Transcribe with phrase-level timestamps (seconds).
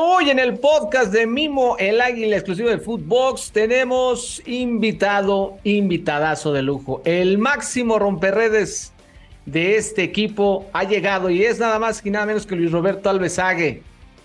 [0.00, 6.62] Hoy en el podcast de Mimo, el águila exclusivo de Footbox, tenemos invitado, invitadazo de
[6.62, 7.02] lujo.
[7.04, 8.92] El máximo romperredes
[9.44, 13.10] de este equipo ha llegado y es nada más y nada menos que Luis Roberto
[13.10, 13.82] Alvesague.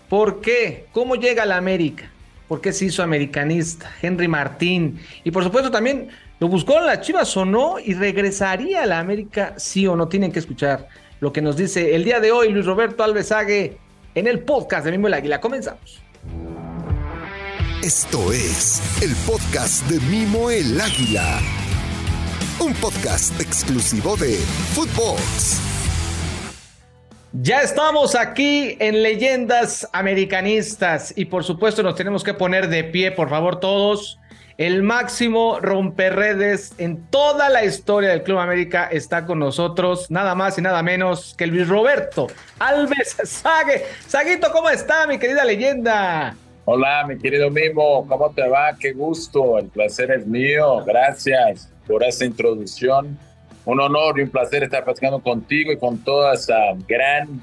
[0.09, 0.85] ¿Por qué?
[0.91, 2.07] ¿Cómo llega a la América?
[2.47, 3.91] ¿Por qué se hizo americanista?
[3.99, 4.99] Henry Martín.
[5.23, 6.09] Y por supuesto también
[6.39, 10.07] lo buscó en la Chivas o no y regresaría a la América sí o no.
[10.07, 10.87] Tienen que escuchar
[11.19, 13.79] lo que nos dice el día de hoy Luis Roberto Alvesague
[14.15, 15.39] en el podcast de Mimo el Águila.
[15.41, 16.01] Comenzamos.
[17.83, 21.41] Esto es el podcast de Mimo el Águila.
[22.59, 24.37] Un podcast exclusivo de
[24.73, 25.59] Footbox.
[27.33, 33.11] Ya estamos aquí en Leyendas Americanistas y por supuesto nos tenemos que poner de pie,
[33.11, 34.19] por favor todos.
[34.57, 40.59] El máximo romperredes en toda la historia del Club América está con nosotros, nada más
[40.59, 42.27] y nada menos que Luis Roberto
[42.59, 43.83] Alves Sague.
[44.05, 46.35] Saguito, ¿cómo está, mi querida leyenda?
[46.65, 48.77] Hola, mi querido Mimo, ¿cómo te va?
[48.79, 50.83] Qué gusto, el placer es mío.
[50.85, 53.17] Gracias por esa introducción.
[53.65, 57.41] Un honor y un placer estar platicando contigo y con toda esa gran,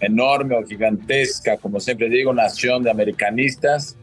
[0.00, 3.96] enorme o gigantesca, como siempre digo, nación de americanistas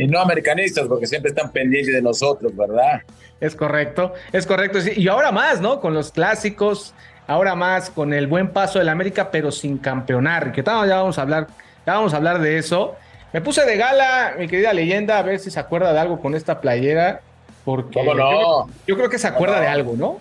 [0.00, 3.02] y no americanistas, porque siempre están pendientes de nosotros, ¿verdad?
[3.38, 4.78] Es correcto, es correcto.
[4.96, 5.78] Y ahora más, ¿no?
[5.78, 6.94] Con los clásicos,
[7.26, 10.52] ahora más con el buen paso del América, pero sin campeonar.
[10.52, 11.48] Que tal, ya vamos a hablar,
[11.86, 12.96] ya vamos a hablar de eso.
[13.34, 16.34] Me puse de gala, mi querida leyenda, a ver si se acuerda de algo con
[16.34, 17.20] esta playera.
[17.66, 18.68] Porque ¿Cómo no?
[18.86, 20.20] Yo, creo que se acuerda de algo, ¿no?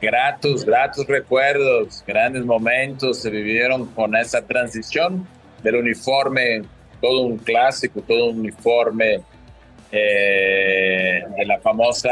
[0.00, 5.26] Gratos, gratos recuerdos, grandes momentos se vivieron con esa transición
[5.64, 6.62] del uniforme
[7.00, 9.20] todo un clásico, todo un uniforme
[9.92, 12.10] eh, de la famosa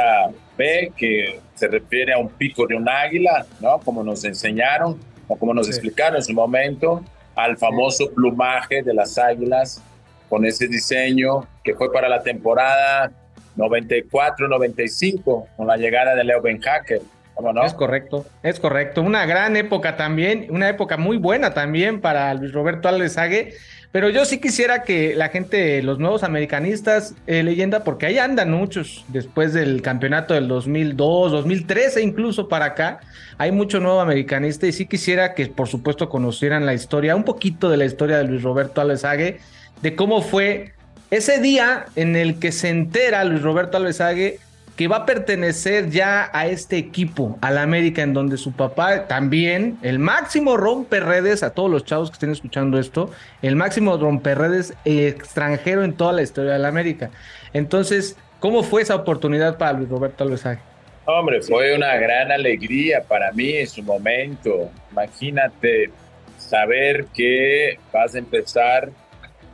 [0.56, 3.78] B, que se refiere a un pico de un águila, ¿no?
[3.80, 7.04] Como nos enseñaron o como nos explicaron en su momento,
[7.36, 9.80] al famoso plumaje de las águilas
[10.28, 13.12] con ese diseño que fue para la temporada
[13.56, 17.02] 94-95 con la llegada de Leo Ben Hacker.
[17.40, 17.64] No?
[17.64, 19.00] Es correcto, es correcto.
[19.00, 23.54] Una gran época también, una época muy buena también para Luis Roberto Alvesague
[23.90, 28.50] pero yo sí quisiera que la gente, los nuevos americanistas, eh, leyenda, porque ahí andan
[28.50, 33.00] muchos después del campeonato del 2002, 2013 incluso para acá,
[33.38, 37.70] hay mucho nuevo americanista y sí quisiera que por supuesto conocieran la historia, un poquito
[37.70, 39.40] de la historia de Luis Roberto Alvesague,
[39.80, 40.74] de cómo fue
[41.10, 44.40] ese día en el que se entera Luis Roberto Alvesague
[44.78, 49.76] que va a pertenecer ya a este equipo, al América, en donde su papá también,
[49.82, 53.10] el máximo romperredes, a todos los chavos que estén escuchando esto,
[53.42, 57.10] el máximo romperredes extranjero en toda la historia del América.
[57.52, 60.60] Entonces, ¿cómo fue esa oportunidad para Luis Roberto Alvesague?
[61.06, 64.70] Hombre, fue una gran alegría para mí en su momento.
[64.92, 65.90] Imagínate
[66.36, 68.90] saber que vas a empezar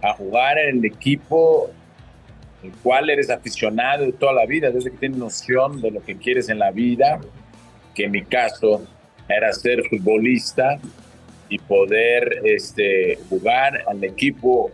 [0.02, 1.70] a jugar en el equipo
[2.64, 6.16] el cual eres aficionado de toda la vida, desde que tienes noción de lo que
[6.16, 7.20] quieres en la vida,
[7.94, 8.86] que en mi caso
[9.28, 10.78] era ser futbolista
[11.48, 14.70] y poder este, jugar al equipo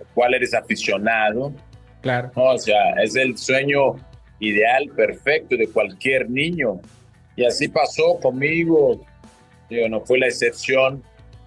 [0.00, 1.52] al cual eres aficionado.
[2.00, 2.30] Claro.
[2.34, 3.96] O sea, es el sueño
[4.40, 6.80] ideal, perfecto de cualquier niño.
[7.36, 9.00] Y así pasó conmigo.
[9.70, 11.02] Yo no fue la excepción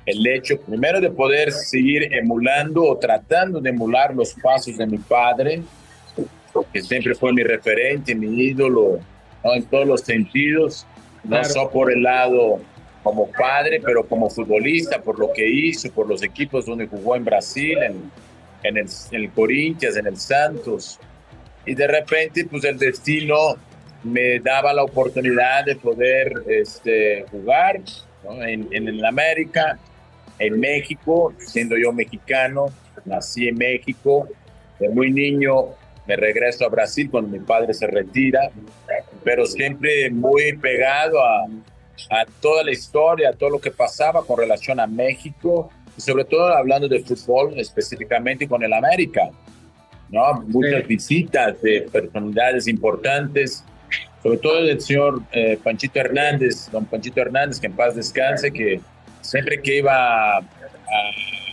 [0.07, 4.97] el hecho primero de poder seguir emulando o tratando de emular los pasos de mi
[4.97, 5.61] padre,
[6.63, 8.99] que siempre fue mi referente, mi ídolo,
[9.43, 10.85] en todos los sentidos,
[11.23, 12.59] no solo por el lado
[13.03, 17.23] como padre, pero como futbolista, por lo que hizo, por los equipos donde jugó en
[17.23, 18.11] Brasil, en,
[18.63, 20.99] en, el, en el Corinthians, en el Santos.
[21.65, 23.55] Y de repente, pues el destino
[24.03, 27.79] me daba la oportunidad de poder este, jugar
[28.41, 29.77] en, en el América,
[30.39, 32.67] en México, siendo yo mexicano,
[33.05, 34.27] nací en México,
[34.79, 35.69] de muy niño
[36.07, 38.49] me regreso a Brasil cuando mi padre se retira,
[39.23, 41.45] pero siempre muy pegado a,
[42.09, 46.25] a toda la historia, a todo lo que pasaba con relación a México, y sobre
[46.25, 49.29] todo hablando de fútbol específicamente con el América.
[50.09, 50.41] ¿no?
[50.47, 53.63] Muchas visitas de personalidades importantes,
[54.23, 58.79] sobre todo del señor eh, Panchito Hernández, don Panchito Hernández, que en paz descanse, que
[59.21, 60.41] siempre que iba a,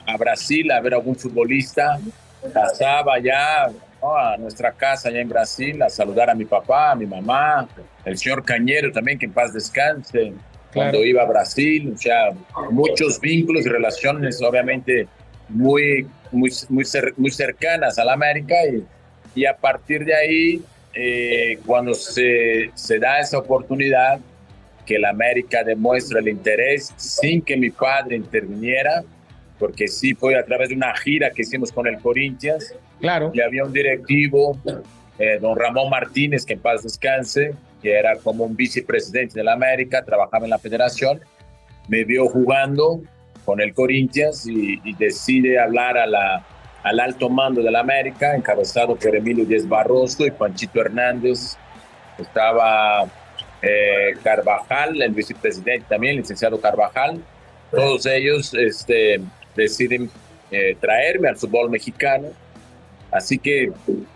[0.07, 1.99] a Brasil a ver a algún futbolista,
[2.53, 3.71] pasaba ya
[4.13, 7.69] a nuestra casa allá en Brasil a saludar a mi papá, a mi mamá,
[8.05, 10.33] el señor Cañero también, que en paz descanse,
[10.73, 12.31] cuando iba a Brasil, o sea,
[12.71, 15.07] muchos vínculos y relaciones obviamente
[15.49, 16.85] muy, muy, muy,
[17.17, 18.85] muy cercanas a la América y,
[19.41, 20.63] y a partir de ahí,
[20.95, 24.21] eh, cuando se, se da esa oportunidad,
[24.85, 29.03] que la América demuestra el interés sin que mi padre interviniera,
[29.59, 32.75] porque sí fue a través de una gira que hicimos con el Corinthians.
[33.05, 33.31] Claro.
[33.35, 34.57] Y había un directivo,
[35.19, 39.53] eh, don Ramón Martínez, que en paz descanse, que era como un vicepresidente de la
[39.53, 41.21] América, trabajaba en la federación,
[41.87, 43.03] me vio jugando
[43.45, 46.47] con el Corinthians y, decide hablar a la,
[46.83, 51.59] al alto mando de la América, encabezado por Emilio Díaz Barroso y Panchito Hernández.
[52.17, 53.05] Estaba
[53.61, 57.23] eh, Carvajal, el vicepresidente también, licenciado Carvajal.
[57.71, 59.21] Todos ellos este,
[59.55, 60.09] deciden
[60.51, 62.29] eh, traerme al fútbol mexicano.
[63.15, 63.71] Así que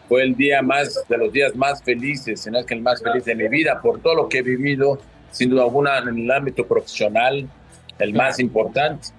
[0.09, 3.01] fue el día más, de los días más felices, si no es que el más
[3.01, 5.01] feliz de mi vida, por todo lo que he vivido,
[5.31, 7.49] sin duda alguna, en el ámbito profesional,
[8.01, 9.11] el más importante.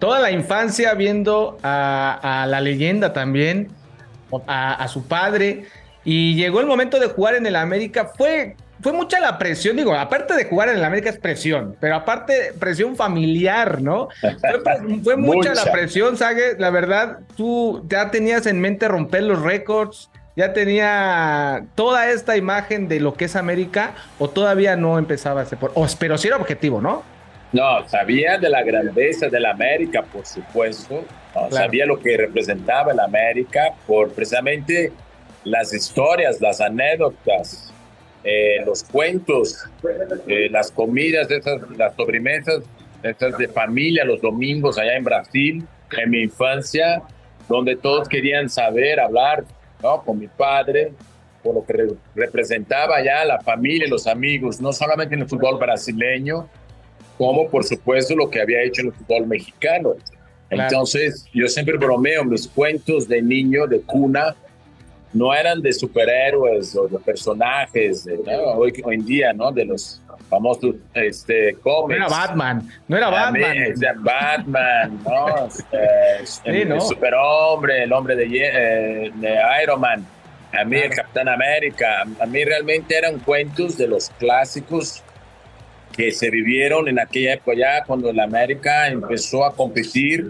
[0.00, 3.68] Toda la infancia viendo a, la leyenda también,
[4.48, 5.66] a, a, su padre,
[6.04, 8.10] y llegó el momento de jugar en el América.
[8.16, 11.96] Fue fue mucha la presión, digo, aparte de jugar en el América es presión, pero
[11.96, 14.08] aparte presión familiar, ¿no?
[15.02, 20.10] Fue, mucha, la presión, Sage, la verdad, tú ya tenías en mente romper los récords,
[20.36, 25.44] ya tenía toda esta imagen de lo que es América, o todavía no empezaba a
[25.46, 27.02] ser, o, pero sí era objetivo, ¿no?
[27.52, 31.04] No, sabía de la grandeza de la América, por supuesto,
[31.50, 34.92] sabía lo que representaba el América por precisamente
[35.44, 37.67] las historias, las anécdotas,
[38.30, 39.64] eh, los cuentos,
[40.26, 42.62] eh, las comidas, esas, las sobremesas,
[43.02, 45.66] esas de familia los domingos allá en Brasil,
[45.96, 47.00] en mi infancia,
[47.48, 49.44] donde todos querían saber, hablar
[49.82, 50.02] ¿no?
[50.02, 50.92] con mi padre,
[51.42, 56.46] por lo que representaba ya la familia, los amigos, no solamente en el fútbol brasileño,
[57.16, 59.94] como por supuesto lo que había hecho en el fútbol mexicano.
[60.50, 64.36] Entonces, yo siempre bromeo mis cuentos de niño, de cuna,
[65.12, 68.06] no eran de superhéroes o de personajes,
[68.54, 69.50] hoy, hoy, en día, ¿no?
[69.50, 71.98] De los famosos este, cómics.
[71.98, 73.74] No era Batman, no era Batman.
[73.98, 75.48] Batman, ¿no?
[76.22, 80.06] Este, el, superhombre, el hombre de, eh, de, Iron Man,
[80.52, 85.02] a mí el Capitán América, a mí realmente eran cuentos de los clásicos
[85.96, 90.28] que se vivieron en aquella época ya cuando la América empezó a competir,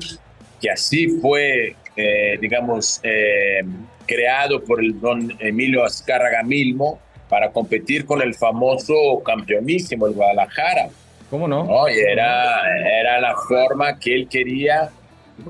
[0.60, 3.62] que así fue, eh, digamos, eh,
[4.08, 8.94] creado por el don Emilio Azcárraga Milmo para competir con el famoso
[9.24, 10.88] campeonísimo, el Guadalajara.
[11.30, 11.88] ¿Cómo no?
[11.88, 12.62] Y era,
[13.00, 14.90] era la forma que él quería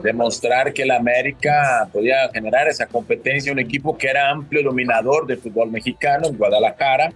[0.02, 5.38] demostrar que el América podía generar esa competencia, un equipo que era amplio dominador del
[5.38, 7.12] fútbol mexicano, en Guadalajara.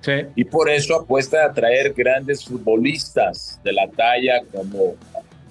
[0.00, 0.12] Sí.
[0.36, 4.94] Y por eso apuesta a traer grandes futbolistas de la talla como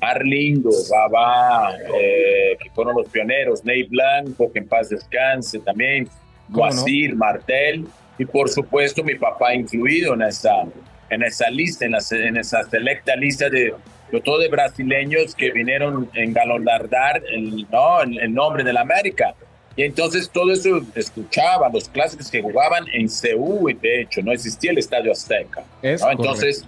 [0.10, 6.08] Arlindo, Baba, eh, que fueron los pioneros, Ney Blanco, que en paz descanse también,
[6.50, 7.86] Guasir, Martel,
[8.18, 10.64] y por supuesto mi papá incluido en esa,
[11.10, 13.74] en esa lista, en, en esa selecta lista de,
[14.12, 18.02] de todo de brasileños que vinieron en galonardar el, ¿no?
[18.02, 19.34] el, nombre de la América.
[19.76, 24.70] Y entonces todo eso escuchaba, los clásicos que jugaban en Seúl, de hecho, no existía
[24.70, 25.64] el Estadio Azteca.
[25.82, 26.64] Entonces,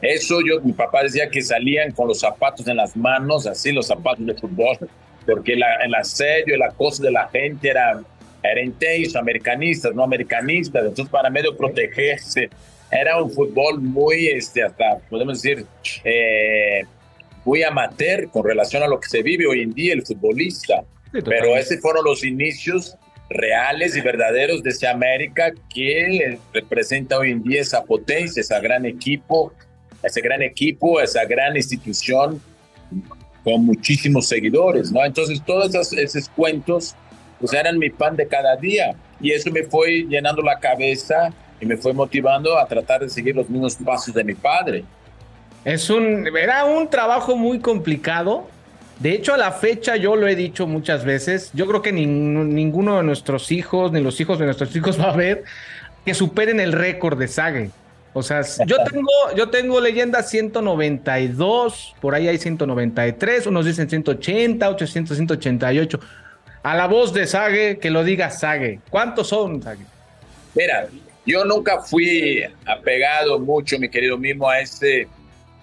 [0.00, 3.86] eso yo, mi papá decía que salían con los zapatos en las manos, así los
[3.86, 4.78] zapatos de fútbol,
[5.26, 8.00] porque la, el asedio, el acoso de la gente era,
[8.42, 12.48] era intenso, americanistas, no americanistas, entonces para medio protegerse,
[12.90, 15.66] era un fútbol muy, este, hasta podemos decir,
[16.04, 16.84] eh,
[17.44, 20.84] muy amateur con relación a lo que se vive hoy en día el futbolista.
[21.10, 22.96] Pero esos fueron los inicios
[23.30, 28.84] reales y verdaderos de ese América que representa hoy en día esa potencia, ese gran
[28.84, 29.52] equipo
[30.02, 32.40] ese gran equipo, esa gran institución
[33.44, 35.04] con muchísimos seguidores, ¿no?
[35.04, 36.94] Entonces todos esos, esos cuentos
[37.40, 41.66] pues eran mi pan de cada día y eso me fue llenando la cabeza y
[41.66, 44.84] me fue motivando a tratar de seguir los mismos pasos de mi padre.
[45.64, 48.48] Es un, era un trabajo muy complicado.
[49.00, 51.50] De hecho, a la fecha yo lo he dicho muchas veces.
[51.54, 55.16] Yo creo que ninguno de nuestros hijos, ni los hijos de nuestros hijos va a
[55.16, 55.44] ver
[56.04, 57.70] que superen el récord de Sage.
[58.12, 64.68] O sea, yo tengo, yo tengo leyenda 192, por ahí hay 193, unos dicen 180,
[64.68, 66.00] 800, 188.
[66.62, 68.80] A la voz de Sage, que lo diga Sage.
[68.90, 69.84] ¿Cuántos son, Sage?
[70.54, 70.88] Mira,
[71.24, 75.06] yo nunca fui apegado mucho, mi querido mismo, a ese,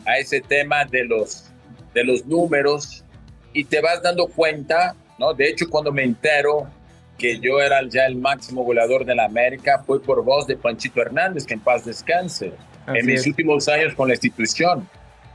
[0.06, 1.46] a ese tema de los,
[1.94, 3.04] de los números
[3.52, 5.34] y te vas dando cuenta, ¿no?
[5.34, 6.68] De hecho, cuando me entero
[7.17, 11.01] que yo era ya el máximo goleador de la América fue por voz de Panchito
[11.01, 12.51] Hernández, que en paz descanse,
[12.88, 14.88] en mis últimos años con la institución,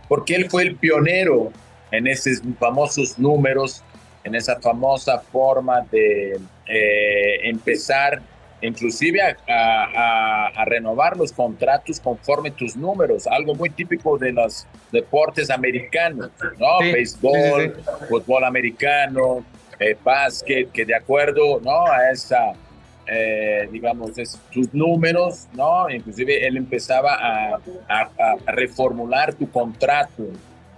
[0.09, 1.53] porque él fue el pionero
[1.91, 3.83] en esos famosos números,
[4.25, 8.23] en esa famosa forma de eh, empezar
[8.63, 16.31] inclusive a, renovar los contratos conforme tus números, algo muy típico de los deportes americanos,
[16.59, 16.79] ¿no?
[16.81, 19.45] Béisbol, fútbol americano,
[19.81, 21.87] eh, básquet, que de acuerdo, ¿no?
[21.87, 22.53] A esa,
[23.07, 24.13] eh, digamos,
[24.53, 25.89] tus números, ¿no?
[25.91, 27.59] Inclusive él empezaba a,
[27.89, 30.25] a reformular tu contrato,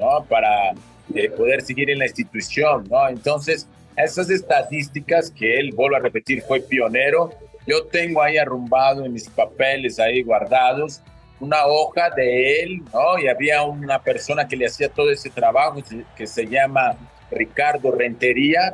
[0.00, 0.24] ¿no?
[0.24, 0.72] Para
[1.14, 3.08] eh, poder seguir en la institución, ¿no?
[3.08, 3.66] Entonces,
[3.96, 7.30] esas estadísticas que él, vuelvo a repetir, fue pionero,
[7.66, 11.00] yo tengo ahí arrumbado en mis papeles ahí guardados
[11.42, 13.18] una hoja de él, ¿no?
[13.18, 15.82] Y había una persona que le hacía todo ese trabajo
[16.16, 16.96] que se llama
[17.32, 18.72] Ricardo Rentería,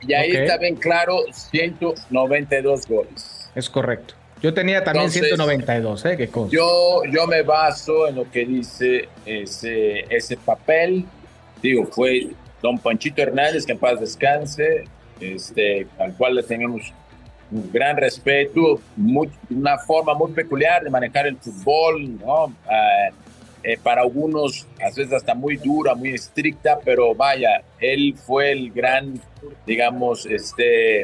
[0.00, 3.50] y ahí está bien claro 192 goles.
[3.54, 4.14] Es correcto.
[4.42, 6.16] Yo tenía también 192, ¿eh?
[6.16, 6.50] ¿Qué cosa?
[6.52, 11.04] Yo, yo me baso en lo que dice ese, ese papel.
[11.62, 12.28] Digo, fue
[12.60, 14.84] don Panchito Hernández, que en paz descanse,
[15.20, 16.92] este, al cual le tenemos
[17.52, 18.80] un gran respeto,
[19.50, 22.52] una forma muy peculiar de manejar el fútbol, ¿no?
[22.66, 23.10] Ah,
[23.64, 28.72] eh, para algunos a veces hasta muy dura, muy estricta, pero vaya, él fue el
[28.72, 29.20] gran,
[29.66, 31.02] digamos, este,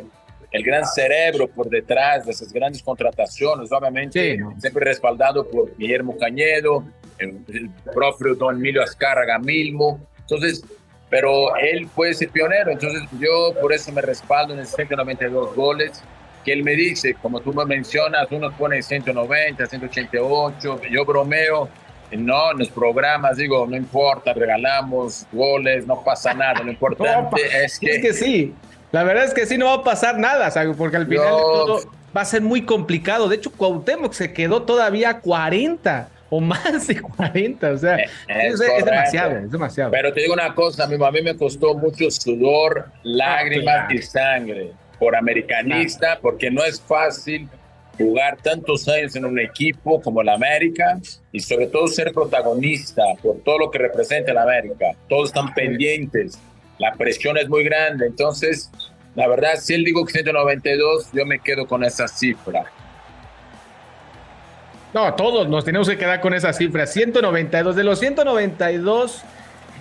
[0.51, 6.85] el gran cerebro por detrás de esas grandes contrataciones, obviamente, siempre respaldado por Guillermo Cañedo,
[7.19, 10.65] el, el propio don Emilio Azcárraga Milmo, entonces,
[11.09, 16.03] pero él fue ese pionero, entonces yo por eso me respaldo en el 192 goles,
[16.45, 21.69] que él me dice, como tú me mencionas, uno pone 190, 188, yo bromeo,
[22.13, 27.79] no, en los programas digo, no importa, regalamos goles, no pasa nada, lo importante es
[27.79, 27.97] que...
[27.97, 28.55] Es que sí,
[28.93, 31.83] la verdad es que sí, no va a pasar nada, porque al final todo
[32.17, 33.29] va a ser muy complicado.
[33.29, 37.97] De hecho, Cuauhtémoc se quedó todavía a 40 o más de 40, o sea,
[38.29, 39.91] es, demasiado, es demasiado.
[39.91, 44.73] Pero te digo una cosa, mí, a mí me costó mucho sudor, lágrimas y sangre
[44.99, 47.49] por americanista, porque no es fácil
[47.99, 50.99] jugar tantos años en un equipo como el América
[51.33, 54.93] y sobre todo ser protagonista por todo lo que representa el América.
[55.09, 56.39] Todos están pendientes,
[56.79, 58.71] la presión es muy grande, entonces
[59.15, 62.71] la verdad si él digo que 192, yo me quedo con esa cifra.
[64.95, 67.77] No, todos nos tenemos que quedar con esa cifra, 192.
[67.77, 69.23] De los 192,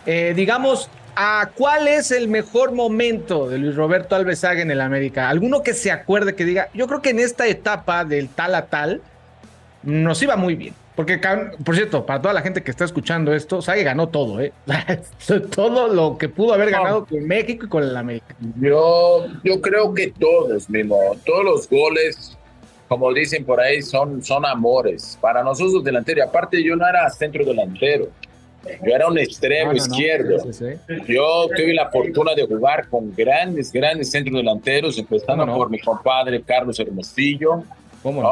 [0.06, 5.30] eh, digamos, ¿A cuál es el mejor momento de Luis Roberto Alvesaga en el América?
[5.30, 8.68] ¿Alguno que se acuerde que diga, yo creo que en esta etapa del tal a
[8.68, 9.02] tal
[9.82, 10.76] nos iba muy bien?
[10.96, 11.20] Porque,
[11.66, 14.54] por cierto, para toda la gente que está escuchando esto, Sague ganó todo, ¿eh?
[15.56, 18.36] todo lo que pudo haber ganado con México y con el América.
[18.62, 22.38] Yo, yo creo que todos, mismo, todos los goles,
[22.88, 25.18] como dicen por ahí, son, son amores.
[25.20, 28.08] Para nosotros delanteros, aparte yo no era centro delantero.
[28.66, 30.38] Yo era un extremo izquierdo.
[31.08, 36.42] Yo tuve la fortuna de jugar con grandes, grandes centros delanteros, empezando por mi compadre
[36.42, 37.64] Carlos Hermosillo,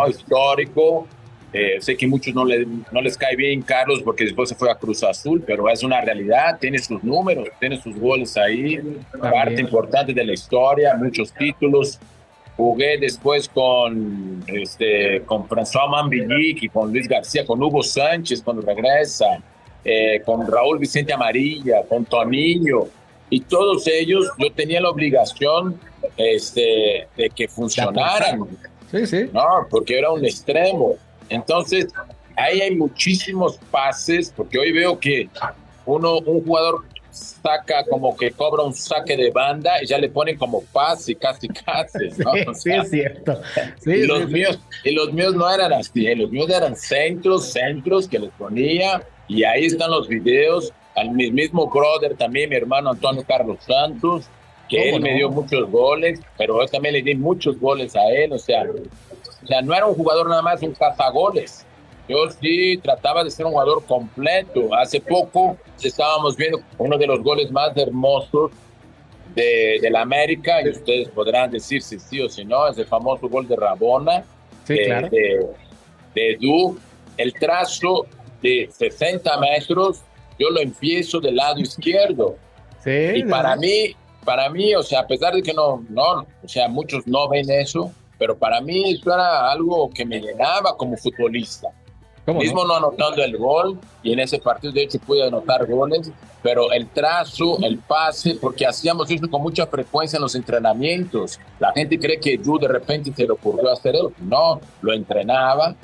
[0.09, 1.07] histórico.
[1.53, 4.69] Eh, sé que muchos no, le, no les cae bien Carlos porque después se fue
[4.69, 8.77] a Cruz Azul, pero es una realidad, tiene sus números, tiene sus goles ahí,
[9.17, 11.97] parte importante de la historia, muchos títulos.
[12.57, 18.61] Jugué después con, este, con François Mambillic y con Luis García, con Hugo Sánchez cuando
[18.61, 19.41] regresa.
[19.87, 22.87] Eh, con Raúl Vicente Amarilla, con Toninho,
[23.29, 25.79] y todos ellos yo tenía la obligación
[26.17, 28.47] este, de que funcionaran.
[28.89, 29.29] Sí, sí.
[29.31, 30.95] No, porque era un extremo.
[31.29, 31.87] Entonces,
[32.35, 35.29] ahí hay muchísimos pases, porque hoy veo que
[35.85, 40.37] uno, un jugador saca como que cobra un saque de banda y ya le ponen
[40.37, 42.09] como pase, casi casi.
[42.17, 42.31] ¿no?
[42.55, 43.39] Sí, es cierto.
[43.85, 46.15] y, los míos, y los míos no eran así, ¿eh?
[46.15, 51.67] los míos eran centros, centros que les ponía y ahí están los videos, al mismo
[51.69, 54.25] brother también, mi hermano Antonio Carlos Santos,
[54.69, 58.33] que él me dio muchos goles, pero yo también le di muchos goles a él,
[58.33, 61.65] o sea, o sea, no era un jugador nada más un cazagoles.
[62.07, 64.73] Yo sí trataba de ser un jugador completo.
[64.75, 68.51] Hace poco estábamos viendo uno de los goles más hermosos
[69.33, 72.85] de, de la América, y ustedes podrán decir si sí o si no, es el
[72.85, 74.23] famoso gol de Rabona,
[74.67, 74.75] de,
[75.11, 75.47] de,
[76.13, 76.77] de Edu.
[77.17, 78.05] El trazo
[78.41, 80.01] de 60 metros,
[80.39, 82.35] yo lo empiezo del lado izquierdo.
[82.83, 86.47] Sí, y para mí, para mí, o sea, a pesar de que no, no, o
[86.47, 90.97] sea, muchos no ven eso, pero para mí eso era algo que me llenaba como
[90.97, 91.69] futbolista.
[92.33, 92.75] Mismo no?
[92.75, 96.11] anotando el gol, y en ese partido de hecho pude anotar goles,
[96.41, 101.39] pero el trazo, el pase, porque hacíamos eso con mucha frecuencia en los entrenamientos.
[101.59, 104.11] La gente cree que yo de repente se le ocurrió hacer eso.
[104.19, 105.75] No, lo entrenaba,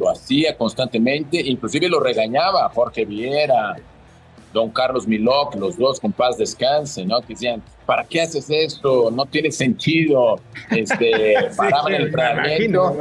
[0.00, 3.76] lo hacía constantemente, inclusive lo regañaba Jorge Viera,
[4.52, 7.20] don Carlos Milok, los dos con paz descanse, ¿no?
[7.20, 9.10] Que decían, ¿para qué haces esto?
[9.10, 10.40] No tiene sentido.
[10.70, 12.96] Este, paraban el entrenamiento.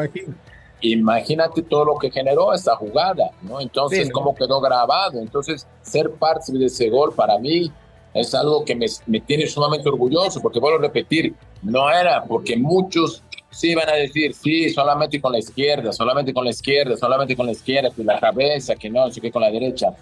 [0.81, 3.61] Imagínate todo lo que generó esta jugada, ¿no?
[3.61, 5.19] Entonces, cómo quedó grabado.
[5.19, 7.71] Entonces, ser parte de ese gol para mí
[8.13, 12.57] es algo que me, me tiene sumamente orgulloso, porque vuelvo a repetir, no era porque
[12.57, 17.35] muchos sí van a decir, sí, solamente con la izquierda, solamente con la izquierda, solamente
[17.35, 19.93] con la izquierda, con la cabeza, que no, que con la derecha.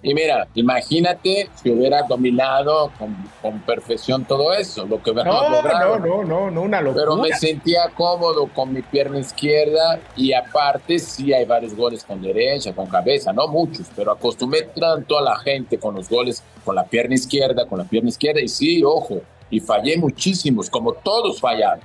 [0.00, 5.98] Y mira, imagínate si hubiera dominado con, con perfección todo eso, lo que no, logrado.
[5.98, 7.02] No, no, no, una locura.
[7.04, 12.22] Pero me sentía cómodo con mi pierna izquierda y aparte sí hay varios goles con
[12.22, 16.76] derecha, con cabeza, no muchos, pero acostumbré tanto a la gente con los goles con
[16.76, 21.40] la pierna izquierda, con la pierna izquierda y sí, ojo, y fallé muchísimos, como todos
[21.40, 21.80] fallaron,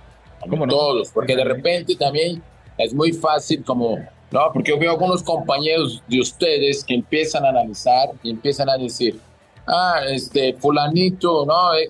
[0.50, 2.42] como todos, porque de repente también
[2.78, 4.00] es muy fácil como
[4.34, 8.78] no, porque yo veo algunos compañeros de ustedes que empiezan a analizar y empiezan a
[8.78, 9.20] decir,
[9.68, 11.88] ah, este, fulanito, no, eh,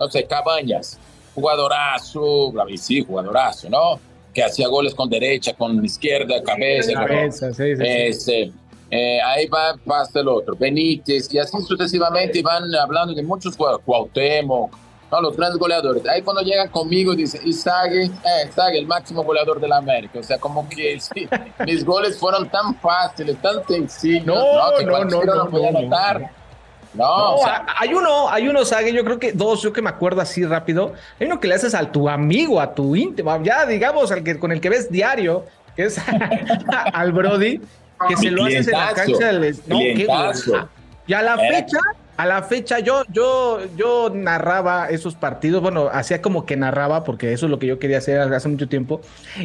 [0.00, 0.98] no sé, Cabañas,
[1.36, 4.00] jugadorazo, sí, jugadorazo, ¿no?
[4.32, 6.94] Que hacía goles con derecha, con izquierda, cabeza.
[6.94, 8.52] cabeza sí, sí, este,
[8.90, 13.86] eh, ahí va, pasa el otro, Benítez, y así sucesivamente van hablando de muchos jugadores,
[13.86, 14.76] Cuauhtémoc,
[15.22, 16.06] los grandes goleadores.
[16.06, 20.18] Ahí cuando llegan conmigo dice Isague, eh, el máximo goleador de la América.
[20.18, 21.28] O sea, como que sí,
[21.66, 26.30] mis goles fueron tan fáciles, tan sencillos, no, que no, no, no, no, podía notar.
[26.94, 29.90] No, o sea, hay uno, hay uno, Sague, yo creo que dos, yo que me
[29.90, 30.92] acuerdo así rápido.
[31.18, 34.38] Hay uno que le haces a tu amigo, a tu íntimo, ya digamos, al que
[34.38, 35.44] con el que ves diario,
[35.74, 35.98] que es
[36.92, 37.60] al Brody,
[38.08, 39.32] que se lo haces en la cancha.
[39.32, 40.06] Del, no, qué,
[41.06, 41.78] y a la fecha,
[42.16, 47.32] a la fecha, yo, yo, yo narraba esos partidos, bueno, hacía como que narraba, porque
[47.32, 49.00] eso es lo que yo quería hacer hace mucho tiempo.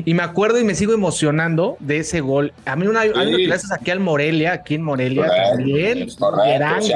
[0.06, 2.54] Y me acuerdo y me sigo emocionando de ese gol.
[2.66, 6.08] A mí una, hay una que le haces aquí al Morelia, aquí en Morelia también.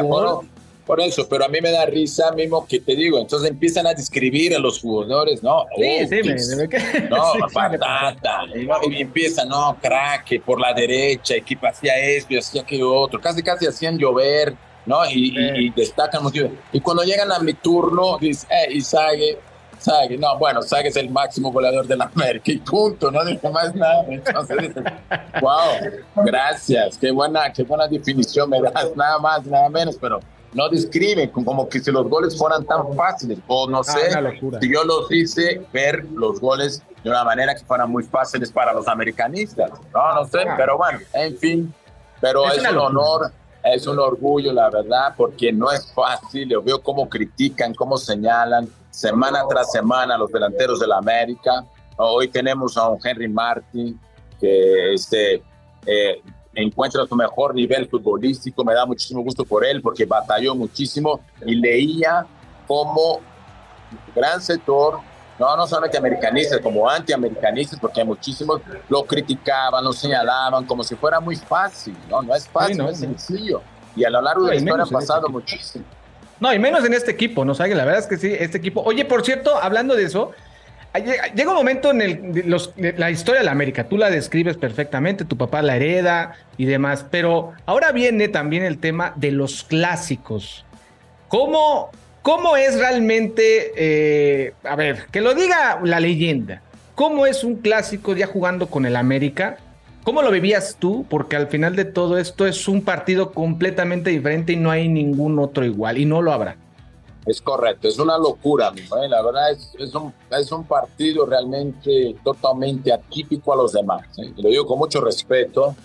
[0.04, 0.48] Gol.
[0.86, 3.94] Por eso, pero a mí me da risa mismo que te digo, entonces empiezan a
[3.94, 5.64] describir a los jugadores, ¿no?
[5.78, 6.68] Sí, sí, me,
[7.10, 12.94] No, patata, y, empiezan, no, crack, por la derecha, equipo hacía esto y hacía aquello
[12.94, 15.00] otro, casi casi hacían llover ¿no?
[15.10, 16.50] Y, destacan mucho.
[16.72, 19.40] Y cuando llegan a mi turno, dice, eh, y Sague,
[19.80, 23.50] Sague, no, bueno, Sague es el máximo goleador de la América y punto, no dice
[23.50, 24.06] más nada.
[24.08, 24.74] Entonces
[25.42, 30.20] wow, gracias, qué buena, qué buena definición me das, nada más, nada menos, pero
[30.54, 34.12] no describen como que si los goles fueran tan fáciles, o no ah, sé,
[34.62, 38.72] si yo los hice ver los goles de una manera que fueran muy fáciles para
[38.72, 40.54] los americanistas, no, no sé, ah.
[40.56, 41.74] pero bueno, en fin,
[42.22, 43.32] pero es, es un honor
[43.64, 46.50] es un orgullo, la verdad, porque no es fácil.
[46.50, 51.66] Yo veo cómo critican, cómo señalan semana tras semana los delanteros de la América.
[51.98, 54.00] Hoy tenemos a un Henry Martin
[54.40, 55.42] que este,
[55.86, 56.22] eh,
[56.54, 58.64] encuentra su mejor nivel futbolístico.
[58.64, 62.26] Me da muchísimo gusto por él porque batalló muchísimo y leía
[62.68, 63.22] como
[64.16, 65.00] gran sector
[65.40, 70.96] no, no solamente americanistas, como antiamericanistas, porque hay muchísimos lo criticaban, lo señalaban como si
[70.96, 71.96] fuera muy fácil.
[72.10, 73.62] No, no es fácil, no, es sencillo.
[73.96, 75.86] Y a lo largo de la historia ha este pasado muchísimo.
[76.40, 77.56] No, y menos en este equipo, ¿no?
[77.56, 78.82] sabe la verdad es que sí, este equipo.
[78.84, 80.32] Oye, por cierto, hablando de eso,
[81.36, 85.26] llega un momento en el los, la historia de la América, tú la describes perfectamente,
[85.26, 90.66] tu papá la hereda y demás, pero ahora viene también el tema de los clásicos.
[91.28, 91.92] ¿Cómo
[92.24, 96.62] ¿Cómo es realmente, eh, a ver, que lo diga la leyenda,
[96.96, 99.58] cómo es un clásico ya jugando con el América?
[100.06, 101.06] ¿Cómo lo vivías tú?
[101.10, 105.38] Porque al final de todo esto es un partido completamente diferente y no hay ningún
[105.38, 106.56] otro igual y no lo habrá.
[107.26, 109.10] Es correcto, es una locura, ¿eh?
[109.10, 114.08] la verdad es, es, un, es, un, partido realmente totalmente atípico a los demás.
[114.18, 114.32] ¿eh?
[114.38, 115.76] Lo digo con mucho respeto,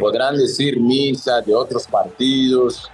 [0.00, 2.90] podrán decir misa de otros partidos,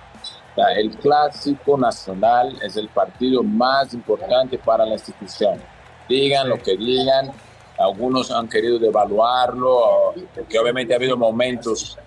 [0.76, 5.60] el clásico nacional es el partido más importante para la institución.
[6.08, 7.32] Digan lo que digan,
[7.78, 11.98] algunos han querido devaluarlo, porque obviamente ha habido momentos,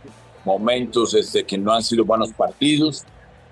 [0.46, 3.04] momentos este, que no han sido buenos partidos.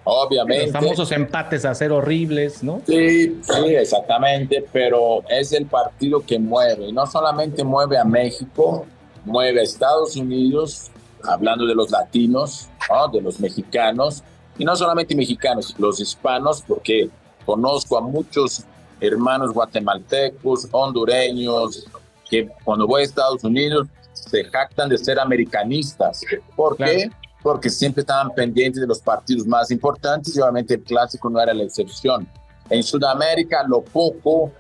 [0.08, 0.66] Obviamente.
[0.66, 2.80] Los famosos empates a ser horribles, ¿no?
[2.86, 8.86] Sí, sí, exactamente, pero es el partido que mueve, y no solamente mueve a México,
[9.26, 10.92] mueve a Estados Unidos,
[11.24, 12.70] hablando de los latinos,
[13.12, 14.24] de los mexicanos,
[14.58, 17.10] y no solamente mexicanos, los hispanos, porque
[17.46, 18.64] conozco a muchos
[19.00, 21.86] hermanos guatemaltecos, hondureños,
[22.30, 26.22] que cuando voy a Estados Unidos se jactan de ser americanistas.
[26.56, 27.10] ¿Por qué?
[27.44, 31.54] Porque siempre estaban pendientes de los partidos más importantes y obviamente el clásico no era
[31.54, 32.28] la excepción.
[32.70, 34.52] En Sudamérica lo poco,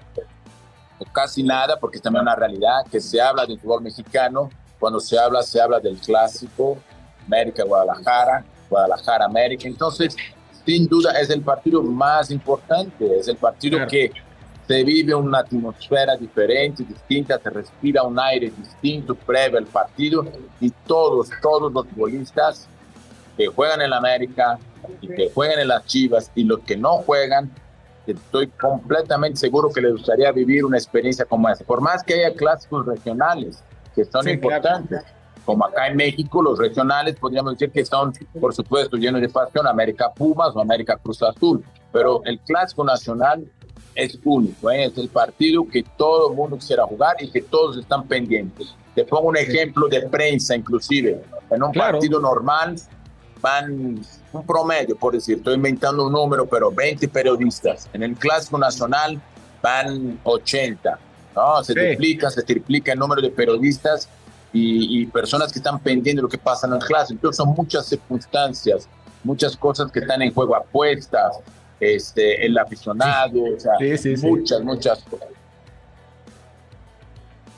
[0.99, 4.99] o casi nada, porque es también una realidad, que se habla del fútbol mexicano, cuando
[4.99, 6.77] se habla, se habla del clásico,
[7.25, 9.67] América, Guadalajara, Guadalajara, América.
[9.67, 10.15] Entonces,
[10.65, 14.12] sin duda es el partido más importante, es el partido que
[14.67, 20.25] se vive una atmósfera diferente, distinta, se respira un aire distinto previo al partido
[20.60, 22.67] y todos, todos los futbolistas
[23.38, 24.58] que juegan en la América
[25.01, 27.51] y que juegan en las Chivas y los que no juegan,
[28.08, 31.63] estoy completamente seguro que les gustaría vivir una experiencia como esa.
[31.63, 35.04] Por más que haya clásicos regionales que son importantes,
[35.45, 39.67] como acá en México, los regionales podríamos decir que son, por supuesto, llenos de pasión,
[39.67, 43.45] América Pumas o América Cruz Azul, pero el clásico nacional
[43.93, 44.86] es único, ¿eh?
[44.86, 48.75] es el partido que todo el mundo quisiera jugar y que todos están pendientes.
[48.93, 51.21] Te pongo un ejemplo de prensa, inclusive.
[51.49, 52.75] En un partido normal
[53.41, 54.01] van
[54.34, 57.88] un promedio, por decir, estoy inventando un número, pero 20 periodistas.
[57.93, 59.21] En el Clásico Nacional
[59.62, 60.99] van 80.
[61.36, 61.63] ¿no?
[61.63, 64.10] Se duplica, se triplica el número de periodistas
[64.53, 67.13] y, personas que están pendientes de lo que pasa en el Clásico.
[67.13, 68.88] Entonces son muchas circunstancias,
[69.23, 71.38] muchas cosas que están en juego, apuestas,
[71.79, 73.73] este, el aficionado, o sea,
[74.21, 75.27] muchas, muchas cosas.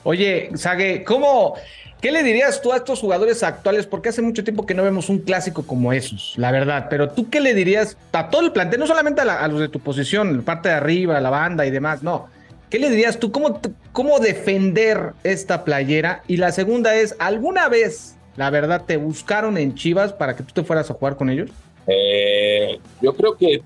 [0.02, 1.54] Oye, Sague, ¿cómo,
[2.00, 3.86] ¿qué le dirías tú a estos jugadores actuales?
[3.86, 6.86] Porque hace mucho tiempo que no vemos un clásico como esos, la verdad.
[6.88, 8.80] Pero tú, ¿qué le dirías a todo el plantel?
[8.80, 11.70] No solamente a, a los de tu posición, la parte de arriba, la banda y
[11.70, 12.28] demás, no.
[12.70, 13.32] ¿Qué le dirías tú?
[13.32, 13.60] ¿Cómo,
[13.92, 16.22] ¿Cómo defender esta playera?
[16.28, 20.52] Y la segunda es, ¿alguna vez, la verdad, te buscaron en Chivas para que tú
[20.52, 21.50] te fueras a jugar con ellos?
[21.86, 23.62] Eh, yo creo que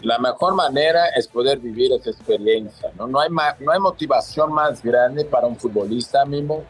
[0.00, 2.90] la mejor manera es poder vivir esa experiencia.
[2.96, 3.28] No, no, hay,
[3.60, 6.64] no hay motivación más grande para un futbolista mismo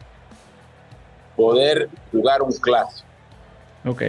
[1.37, 3.07] poder jugar un clásico.
[3.85, 4.03] Ok.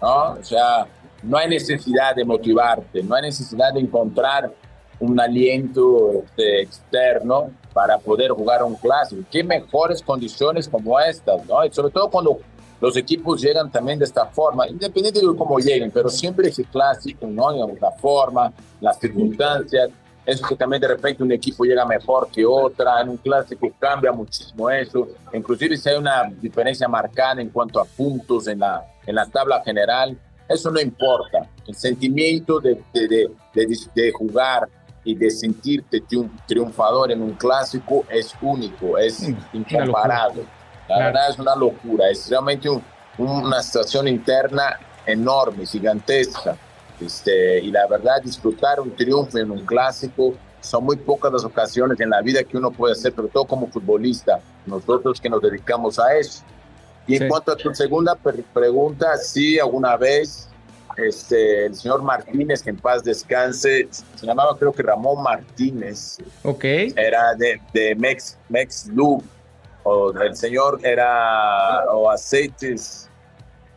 [0.00, 0.32] ¿no?
[0.34, 0.86] O sea,
[1.22, 4.52] no hay necesidad de motivarte, no hay necesidad de encontrar
[5.00, 9.22] un aliento este, externo para poder jugar un clásico.
[9.30, 11.64] Qué mejores condiciones como estas, ¿no?
[11.64, 12.38] Y sobre todo cuando
[12.80, 17.26] los equipos llegan también de esta forma, independiente de cómo lleguen, pero siempre ese clásico,
[17.26, 17.50] ¿no?
[17.80, 19.90] La forma, las circunstancias,
[20.26, 24.10] eso que también de repente un equipo llega mejor que otra, en un clásico cambia
[24.10, 29.14] muchísimo eso, inclusive si hay una diferencia marcada en cuanto a puntos en la, en
[29.14, 34.68] la tabla general, eso no importa, el sentimiento de, de, de, de jugar
[35.06, 36.02] y de sentirte
[36.46, 40.44] triunfador en un clásico es único, es incomparable.
[40.88, 42.68] La verdad es una locura, es realmente
[43.16, 46.56] una situación interna enorme, gigantesca.
[47.00, 52.00] Este, y la verdad, disfrutar un triunfo en un clásico son muy pocas las ocasiones
[52.00, 56.00] en la vida que uno puede hacer, pero todo como futbolista, nosotros que nos dedicamos
[56.00, 56.42] a eso.
[57.06, 60.48] Y en cuanto a tu segunda pregunta, sí, alguna vez
[60.96, 66.18] este, el señor Martínez, que en paz descanse, se llamaba creo que Ramón Martínez.
[66.42, 66.64] Ok.
[66.64, 69.22] Era de, de Mex, Mex Loop
[69.88, 73.08] o el señor era, o aceites,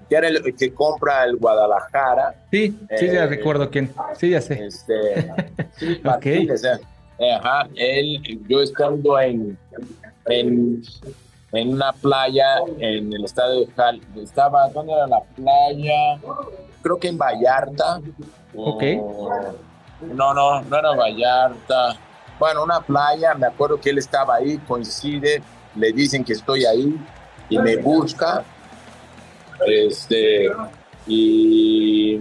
[0.10, 2.34] que era el que compra el Guadalajara.
[2.50, 3.94] Sí, sí, ya eh, recuerdo quién.
[4.18, 4.66] Sí, ya sé.
[4.66, 5.32] Este,
[5.78, 6.02] sí,
[7.20, 9.56] eh, ajá, él, yo estando en,
[10.26, 10.82] en,
[11.52, 16.20] en, una playa en el estado de Cal, estaba, ¿dónde era la playa?
[16.82, 18.02] Creo que en Vallarta.
[18.56, 18.84] Ok.
[20.14, 21.98] no, no, no era Vallarta.
[22.40, 25.42] Bueno, una playa, me acuerdo que él estaba ahí, coincide,
[25.76, 26.96] le dicen que estoy ahí
[27.50, 28.44] y me busca.
[29.68, 30.50] Este,
[31.06, 32.18] y,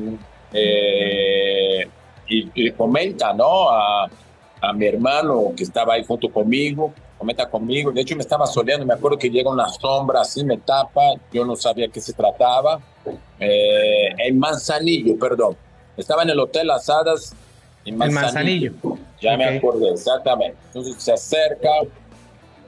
[0.52, 1.88] eh,
[2.26, 3.70] y, comenta, ¿no?
[3.70, 4.08] A,
[4.60, 7.90] a, mi hermano que estaba ahí junto conmigo, comenta conmigo.
[7.90, 11.00] De hecho, me estaba soleando, me acuerdo que llega una sombra así, me tapa,
[11.32, 12.80] yo no sabía qué se trataba.
[13.40, 15.56] Eh, en Manzanillo, perdón.
[15.96, 17.34] Estaba en el Hotel Asadas
[17.84, 18.72] en Manzanillo.
[19.20, 20.56] Ya me acordé, exactamente.
[20.66, 21.70] Entonces se acerca,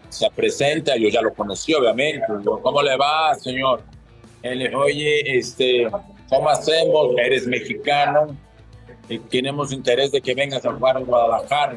[0.08, 2.26] se presenta, yo ya lo conocí, obviamente.
[2.62, 3.82] ¿Cómo le va, señor?
[4.42, 5.88] Él oye, este,
[6.28, 7.10] ¿cómo hacemos?
[7.18, 8.36] Eres mexicano
[9.08, 11.76] y tenemos interés de que vengas a jugar en Guadalajara.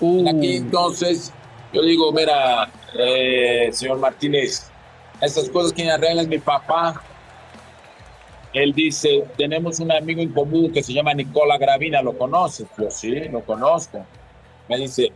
[0.00, 0.28] Uh.
[0.28, 1.32] Aquí entonces,
[1.72, 4.70] yo digo, mira, eh, señor Martínez,
[5.20, 7.02] esas cosas que arreglan mi papá.
[8.52, 12.66] Él dice, tenemos un amigo en común que se llama Nicola Gravina, ¿lo conoces?
[12.76, 14.04] Yo sí, lo conozco.
[14.68, 15.12] Me dice,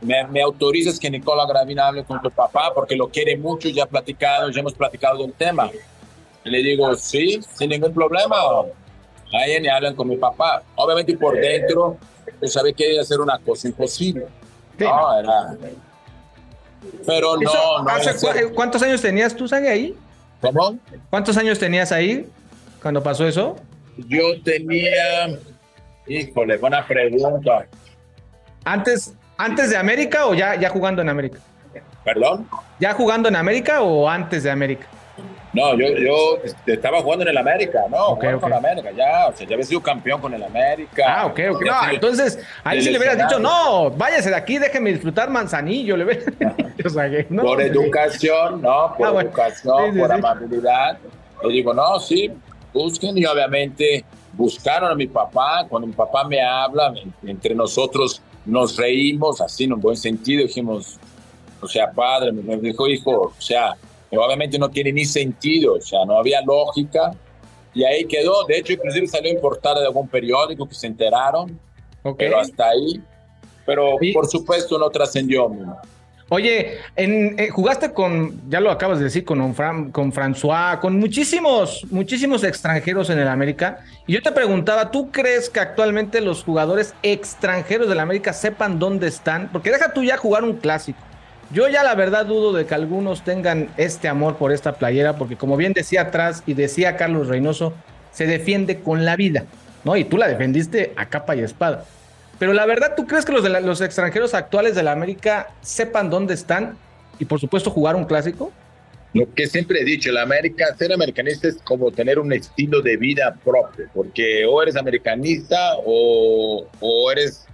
[0.00, 4.50] me, autorizas que Nicola Gravina hable con tu papá porque lo quiere mucho, ya platicado,
[4.50, 5.70] ya hemos platicado del tema.
[6.42, 8.36] le digo, sí, sin ningún problema.
[9.32, 10.62] Ahí ni hablan con mi papá.
[10.74, 11.96] Obviamente por dentro,
[12.40, 14.26] yo sabía que iba a una cosa imposible.
[14.86, 15.56] No, era...
[17.06, 18.54] Pero no, no.
[18.54, 19.96] ¿Cuántos años tenías tú, Sague, ahí?
[20.40, 20.78] ¿Cómo?
[21.10, 22.28] ¿Cuántos años tenías ahí
[22.80, 23.56] cuando pasó eso?
[24.08, 25.36] Yo tenía,
[26.06, 27.66] híjole, buena pregunta.
[28.64, 31.38] Antes, ¿Antes de América o ya, ya jugando en América?
[32.04, 32.48] ¿Perdón?
[32.80, 34.88] ¿Ya jugando en América o antes de América?
[35.52, 38.08] No, yo, yo estaba jugando en el América, ¿no?
[38.08, 41.04] Okay, con el América, ya, o sea, ya había sido campeón con el América.
[41.06, 41.62] Ah, ok, ok.
[41.64, 45.96] No, entonces, ahí sí le hubieras dicho, no, váyase de aquí, déjeme disfrutar Manzanillo.
[45.96, 46.04] Le
[46.84, 48.94] o sea, no, por educación, ¿no?
[48.96, 50.98] Por ah, educación, por amabilidad.
[51.42, 52.30] Le digo, no, sí,
[52.72, 55.66] busquen y obviamente buscaron a mi papá.
[55.68, 56.92] Cuando mi papá me habla,
[57.26, 60.98] entre nosotros nos reímos, así en un buen sentido, dijimos,
[61.60, 63.74] o sea, padre, me dijo, hijo, o sea,
[64.16, 67.12] obviamente no tiene ni sentido, o sea, no había lógica.
[67.74, 71.58] Y ahí quedó, de hecho, inclusive salió en portada de algún periódico que se enteraron,
[72.16, 73.00] pero hasta ahí.
[73.66, 75.50] Pero por supuesto no trascendió.
[76.30, 79.54] Oye, en, eh, jugaste con, ya lo acabas de decir, con,
[79.92, 83.78] con François, con muchísimos, muchísimos extranjeros en el América.
[84.06, 89.08] Y yo te preguntaba, ¿tú crees que actualmente los jugadores extranjeros del América sepan dónde
[89.08, 89.48] están?
[89.50, 90.98] Porque deja tú ya jugar un clásico.
[91.50, 95.36] Yo ya la verdad dudo de que algunos tengan este amor por esta playera, porque
[95.36, 97.72] como bien decía atrás y decía Carlos Reynoso,
[98.12, 99.44] se defiende con la vida,
[99.82, 99.96] ¿no?
[99.96, 101.86] Y tú la defendiste a capa y espada.
[102.38, 106.76] Pero la verdad, ¿tú crees que los, extranjeros actuales de la América sepan dónde están
[107.18, 108.52] y por supuesto jugar un clásico?
[109.14, 112.98] Lo que siempre he dicho, la América, ser americanista es como tener un estilo de
[112.98, 117.46] vida propio, porque o eres americanista o, o eres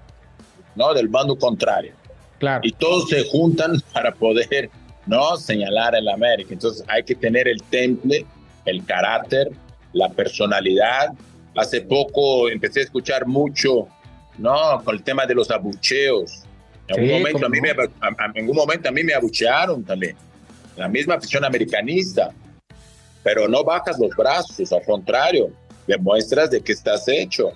[0.74, 0.92] ¿no?
[0.92, 1.92] del bando contrario.
[2.62, 4.70] Y todos se juntan para poder
[5.06, 6.52] no señalar el América.
[6.52, 8.26] Entonces hay que tener el temple,
[8.64, 9.50] el carácter,
[9.92, 11.12] la personalidad.
[11.56, 13.88] Hace poco empecé a escuchar mucho
[14.38, 16.42] no con el tema de los abucheos.
[16.88, 20.16] En, algún momento a mí me, en algún momento a mí me abuchearon también.
[20.76, 22.30] La misma afición americanista.
[23.22, 25.50] Pero no bajas los brazos, al contrario,
[25.86, 27.52] demuestras de que estás hecho.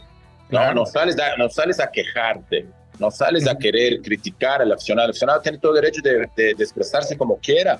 [0.49, 2.67] No, no sales, no sales a quejarte
[2.99, 5.07] no sales a querer criticar al aficionado.
[5.07, 7.79] El aficionado tiene todo el derecho de, expresarse como quiera.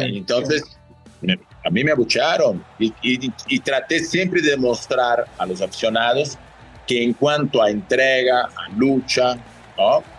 [0.00, 0.62] entonces,
[1.64, 6.38] a mí me abucharon y, y, traté siempre de demostrar a los aficionados
[6.86, 9.38] que en cuanto a entrega, a lucha,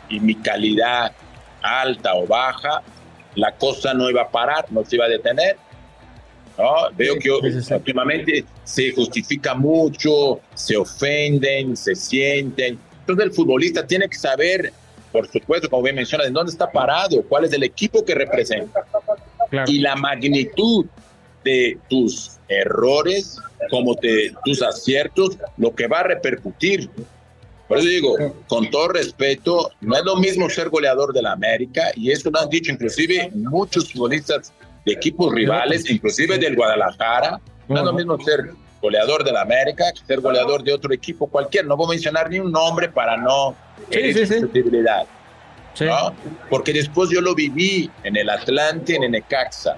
[0.10, 1.12] y mi calidad
[1.62, 2.82] alta o baja,
[3.36, 5.58] la cosa no iba a parar, no se iba a detener.
[6.96, 12.78] Veo que últimamente se justifica mucho, se ofenden, se sienten
[13.12, 14.74] entonces el futbolista tiene que saber,
[15.12, 18.86] por supuesto, como bien mencionas, en dónde está parado, cuál es el equipo que representa.
[19.68, 20.86] Y la magnitud
[21.44, 23.38] de tus errores,
[23.70, 26.90] como de tus aciertos, lo que va a repercutir.
[27.68, 28.16] Por eso digo,
[28.48, 32.40] con todo respeto, no es lo mismo ser goleador de la América, y eso lo
[32.40, 34.52] han dicho inclusive muchos futbolistas
[34.86, 39.86] de equipos rivales, inclusive del Guadalajara, no es lo mismo ser goleador de la América,
[40.06, 41.66] ser goleador de otro equipo cualquier.
[41.66, 43.56] No voy a mencionar ni un nombre para no
[43.90, 44.42] sí, sí, sí.
[46.50, 49.76] Porque después yo lo viví en el Atlante, en Necaxa,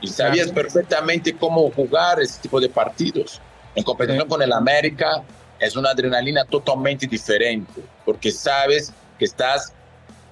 [0.00, 3.40] y sabías perfectamente cómo jugar ese tipo de partidos.
[3.74, 5.22] En competición con el América
[5.58, 9.72] es una adrenalina totalmente diferente, porque sabes que estás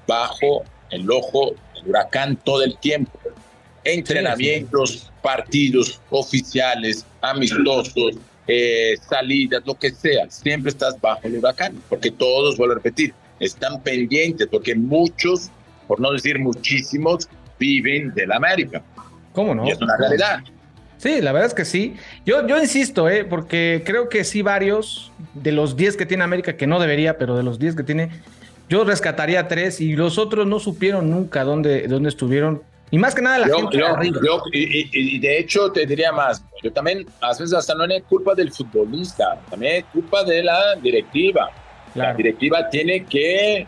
[0.06, 3.19] bajo el ojo del huracán todo el tiempo
[3.84, 8.16] entrenamientos, partidos oficiales, amistosos,
[8.46, 13.14] eh, salidas, lo que sea, siempre estás bajo el huracán, porque todos, vuelvo a repetir,
[13.38, 15.50] están pendientes, porque muchos,
[15.86, 18.82] por no decir muchísimos, viven de la América.
[19.32, 19.66] ¿Cómo no?
[19.66, 20.40] Y es una realidad.
[20.98, 21.96] Sí, la verdad es que sí.
[22.26, 23.24] Yo, yo insisto, ¿eh?
[23.24, 27.36] porque creo que sí varios de los 10 que tiene América, que no debería, pero
[27.36, 28.10] de los 10 que tiene,
[28.68, 33.22] yo rescataría tres y los otros no supieron nunca dónde, dónde estuvieron y más que
[33.22, 33.78] nada la gente
[34.52, 38.52] y, de hecho te diría más, yo también a veces hasta no es culpa del
[38.52, 41.50] futbolista, también es culpa de la directiva.
[41.94, 43.66] La directiva tiene que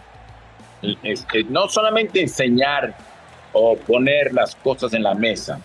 [1.03, 2.97] este, no solamente enseñar
[3.53, 5.61] o poner las cosas en la mesa,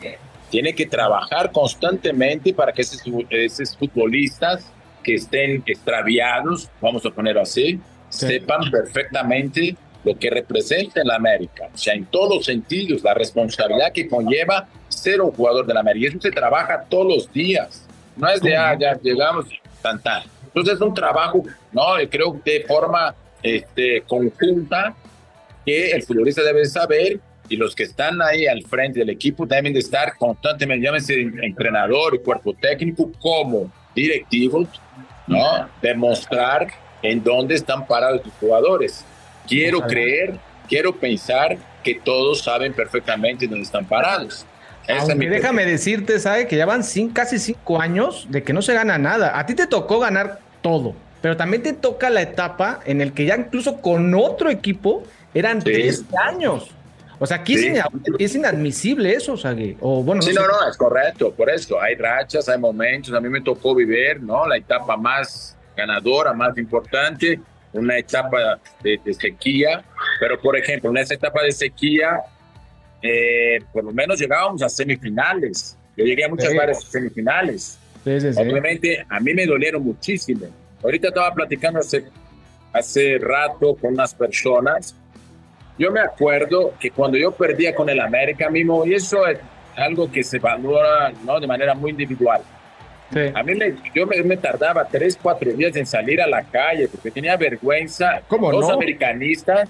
[0.50, 4.72] tiene que trabajar constantemente para que esos, esos futbolistas
[5.04, 9.76] que estén extraviados, vamos a ponerlo así, sepan perfectamente
[10.08, 14.08] lo que representa en la América, o sea, en todos los sentidos, la responsabilidad que
[14.08, 16.06] conlleva ser un jugador de la América.
[16.06, 19.46] Y eso se trabaja todos los días, no es de, ah, ya llegamos,
[19.82, 20.24] tan, tan.
[20.46, 21.84] Entonces es un trabajo, ¿no?
[22.10, 24.96] Creo de forma este, conjunta
[25.66, 29.74] que el futbolista debe saber y los que están ahí al frente del equipo deben
[29.74, 34.68] de estar constantemente, llámese entrenador cuerpo técnico como directivos,
[35.28, 35.70] ¿no?
[35.82, 36.68] Demostrar
[37.02, 39.06] en dónde están parados los jugadores.
[39.48, 40.36] Quiero creer,
[40.68, 44.46] quiero pensar que todos saben perfectamente dónde están parados.
[44.90, 46.48] Aunque déjame decirte, ¿sabe?
[46.48, 46.84] Que ya van
[47.14, 49.38] casi cinco años de que no se gana nada.
[49.38, 53.26] A ti te tocó ganar todo, pero también te toca la etapa en el que
[53.26, 56.72] ya incluso con otro equipo eran tres años.
[57.20, 57.56] O sea, aquí
[58.20, 60.22] es, inadmisible eso, o sea, o bueno.
[60.22, 61.82] Sí, no, no, es correcto, por eso.
[61.82, 63.14] Hay rachas, hay momentos.
[63.14, 64.46] A mí me tocó vivir, ¿no?
[64.46, 67.40] La etapa más ganadora, más importante,
[67.78, 69.84] una etapa de, sequía.
[70.20, 72.22] Pero, por ejemplo, en esa etapa de sequía,
[73.02, 75.78] eh, por lo menos llegábamos a semifinales.
[75.96, 76.92] Yo llegué a muchas sí.
[76.92, 77.80] semifinales.
[78.04, 80.48] Sí, sí, Obviamente, a mí me dolieron muchísimo.
[80.84, 82.06] Ahorita estaba platicando hace,
[82.72, 84.96] hace rato con unas personas
[85.78, 89.38] yo me acuerdo que cuando yo perdía con el América mismo, y eso es
[89.76, 91.40] algo que se valora ¿no?
[91.40, 92.42] de manera muy individual.
[93.34, 97.10] A mí me, yo me, tardaba tres, cuatro días en salir a la calle porque
[97.10, 98.22] tenía vergüenza.
[98.28, 99.70] ¿Cómo los americanistas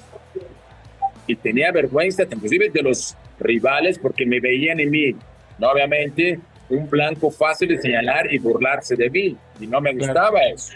[1.28, 5.16] y tenía vergüenza inclusive de los rivales porque me veían en mí,
[5.60, 5.70] ¿no?
[5.70, 9.38] obviamente, un blanco fácil de señalar y burlarse de mí.
[9.60, 10.74] Y no me gustaba eso.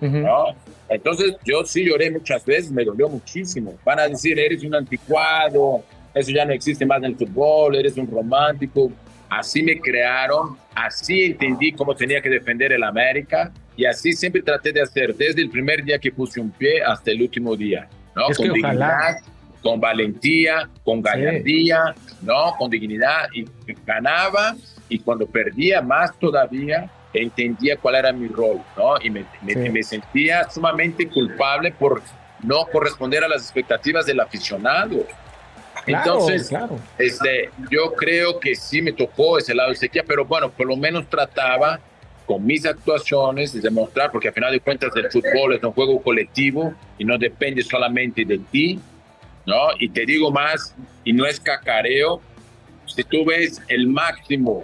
[0.00, 0.54] ¿no?
[0.88, 3.74] Entonces yo sí lloré muchas veces, me dolió muchísimo.
[3.84, 5.82] Van a decir, eres un anticuado,
[6.14, 8.90] eso ya no existe más en el fútbol, eres un romántico.
[9.30, 14.72] Así me crearon, así entendí cómo tenía que defender el América y así siempre traté
[14.72, 18.26] de hacer desde el primer día que puse un pie hasta el último día, ¿no?
[18.34, 19.18] con dignidad,
[19.62, 22.54] con valentía, con gallardía, ¿no?
[22.58, 23.44] Con dignidad y
[23.86, 24.56] ganaba
[24.88, 28.94] y cuando perdía más todavía, entendía cuál era mi rol, ¿no?
[29.02, 32.02] Y me, me, sentía sumamente culpable por
[32.42, 35.06] no corresponder a las expectativas del aficionado.
[35.88, 36.50] Entonces,
[36.98, 40.76] Este, yo creo que sí me tocó ese lado de sequía, pero bueno, por lo
[40.76, 41.80] menos trataba
[42.26, 46.00] con mis actuaciones de demostrar, porque al final de cuentas el fútbol es un juego
[46.02, 48.78] colectivo y no depende solamente de ti,
[49.46, 49.68] ¿no?
[49.78, 50.74] Y te digo más,
[51.04, 52.20] y no es cacareo,
[52.86, 54.62] si tú ves el máximo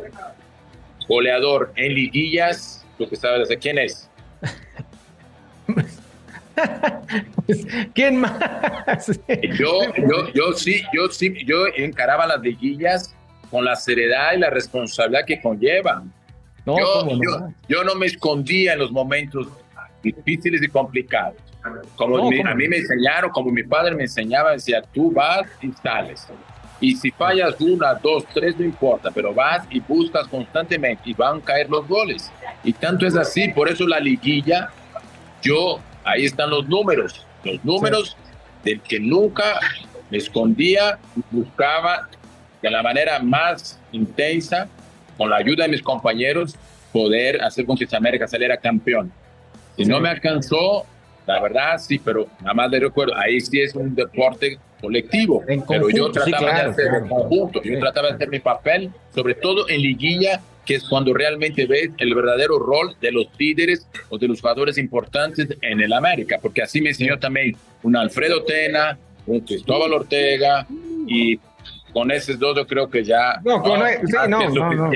[1.08, 4.10] goleador en liguillas, tú que sabes de quién es.
[7.94, 9.20] ¿Quién más?
[9.58, 13.14] yo, yo, yo sí, yo sí, yo encaraba las liguillas
[13.50, 16.12] con la seriedad y la responsabilidad que conllevan.
[16.66, 17.54] No, yo, no?
[17.68, 19.48] Yo, no me escondía en los momentos
[20.02, 21.36] difíciles y complicados.
[21.96, 26.26] Como a mí me enseñaron, como mi padre me enseñaba, decía, tú vas y sales.
[26.80, 31.38] Y si fallas una, dos, tres, no importa, pero vas y buscas constantemente y van
[31.38, 32.30] a caer los goles.
[32.62, 34.70] Y tanto es así, por eso la liguilla,
[35.40, 38.16] yo, ahí están los números, los números
[38.64, 39.58] del que nunca
[40.10, 40.98] me escondía,
[41.30, 42.08] buscaba
[42.62, 44.68] de la manera más intensa,
[45.16, 46.56] con la ayuda de mis compañeros,
[46.92, 49.12] poder hacer con que América saliera campeón.
[49.76, 50.86] Si no me alcanzó,
[51.26, 55.88] la verdad sí, pero nada más le recuerdo, ahí sí es un deporte colectivo, pero
[55.90, 60.40] yo trataba de hacer conjunto, yo trataba de hacer mi papel, sobre todo en liguilla,
[60.64, 64.78] que es cuando realmente ves el verdadero rol de los líderes o de los jugadores
[64.78, 70.66] importantes en el América, porque así me enseñó también un Alfredo Tena, un Cristóbal Ortega
[71.06, 71.38] y
[71.94, 73.78] con esos dos yo creo que ya no, no,
[74.28, 74.90] no,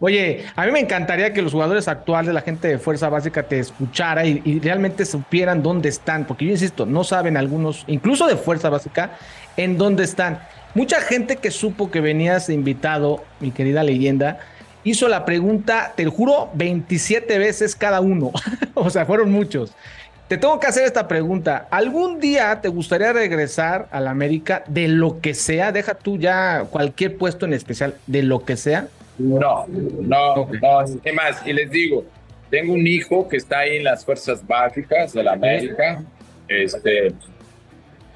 [0.00, 3.60] Oye, a mí me encantaría que los jugadores actuales, la gente de Fuerza Básica te
[3.60, 8.68] escuchara y, realmente supieran dónde están, porque yo insisto, no saben algunos, incluso de Fuerza
[8.68, 9.12] Básica,
[9.56, 10.40] en dónde están.
[10.74, 14.40] Mucha gente que supo que venías invitado, mi querida leyenda,
[14.84, 18.32] hizo la pregunta, te lo juro, 27 veces cada uno.
[18.74, 19.72] o sea, fueron muchos.
[20.28, 21.66] Te tengo que hacer esta pregunta.
[21.70, 25.72] ¿Algún día te gustaría regresar a la América de lo que sea?
[25.72, 28.86] Deja tú ya cualquier puesto en especial, de lo que sea.
[29.18, 31.00] No, no, no.
[31.02, 31.44] ¿Qué más?
[31.44, 32.04] Y les digo,
[32.48, 36.04] tengo un hijo que está ahí en las fuerzas básicas de la América.
[36.46, 37.12] Este,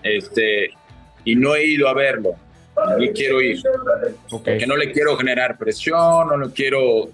[0.05, 0.71] este,
[1.25, 2.37] y no he ido a verlo.
[2.99, 3.63] Ni quiero ir.
[4.29, 7.09] Porque no le quiero generar presión, no le quiero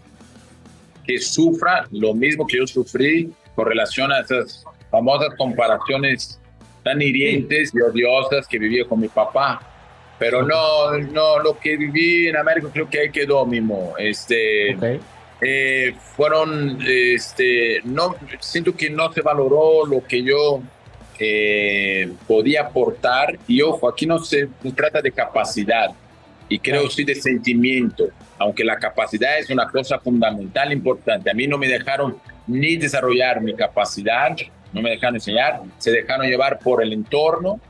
[1.06, 6.40] que sufra lo mismo que yo sufrí con relación a esas famosas comparaciones
[6.82, 9.60] tan hirientes y odiosas que viví con mi papá.
[10.18, 13.94] Pero no, no, lo que viví en América creo que ahí quedó mismo.
[13.98, 14.76] Este,
[15.40, 20.62] eh, fueron, este, no, siento que no se valoró lo que yo
[21.20, 23.38] eh, podía aportar.
[23.46, 25.90] Y ojo, aquí no se trata de capacidad,
[26.50, 31.30] y creo sí de sentimiento, aunque la capacidad es una cosa fundamental, importante.
[31.30, 32.16] A mí no me dejaron
[32.48, 34.36] ni desarrollar mi capacidad,
[34.72, 37.60] no me dejaron enseñar, se dejaron llevar por el entorno.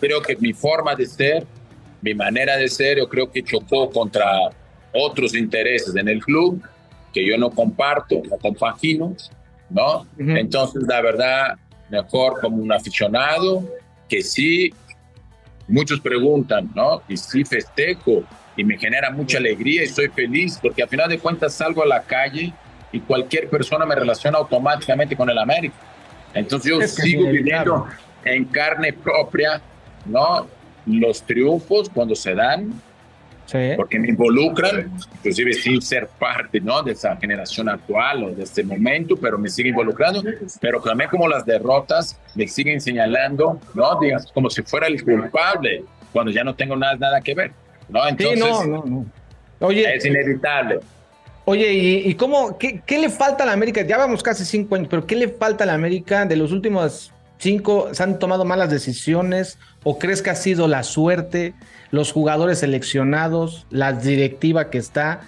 [0.00, 1.46] Creo que mi forma de ser,
[2.02, 4.50] mi manera de ser, yo creo que chocó contra
[4.92, 6.60] otros intereses en el club
[7.12, 9.14] que yo no comparto, no compagino,
[9.68, 10.06] ¿no?
[10.18, 11.56] Entonces, la verdad,
[11.90, 13.64] mejor como un aficionado,
[14.08, 14.72] que sí,
[15.68, 17.02] muchos preguntan, ¿no?
[17.08, 18.24] Y sí festejo
[18.56, 21.86] y me genera mucha alegría y estoy feliz porque al final de cuentas salgo a
[21.86, 22.52] la calle
[22.92, 25.74] y cualquier persona me relaciona automáticamente con el América.
[26.34, 27.86] Entonces yo sigo viviendo
[28.24, 29.60] en carne propia,
[30.06, 30.46] ¿no?
[30.86, 32.72] los triunfos cuando se dan,
[33.76, 36.82] porque me involucran, inclusive sin ser parte ¿no?
[36.82, 40.22] de esa generación actual o de este momento, pero me siguen involucrando,
[40.60, 43.98] pero también como las derrotas me siguen señalando, ¿no?
[44.00, 47.52] Digas, como si fuera el culpable, cuando ya no tengo nada, nada que ver,
[47.88, 48.06] ¿no?
[48.06, 49.06] Entonces, no, no, no.
[49.60, 50.80] Oye, es inevitable.
[51.44, 53.82] Oye, ¿y, cómo, qué, qué, le falta a la América?
[53.82, 57.12] Ya vamos casi cinco años, pero ¿qué le falta a la América de los últimos
[57.40, 57.88] cinco?
[57.92, 59.58] ¿Se han tomado malas decisiones?
[59.82, 61.54] ¿O crees que ha sido la suerte?
[61.90, 65.20] los jugadores seleccionados, la directiva que está.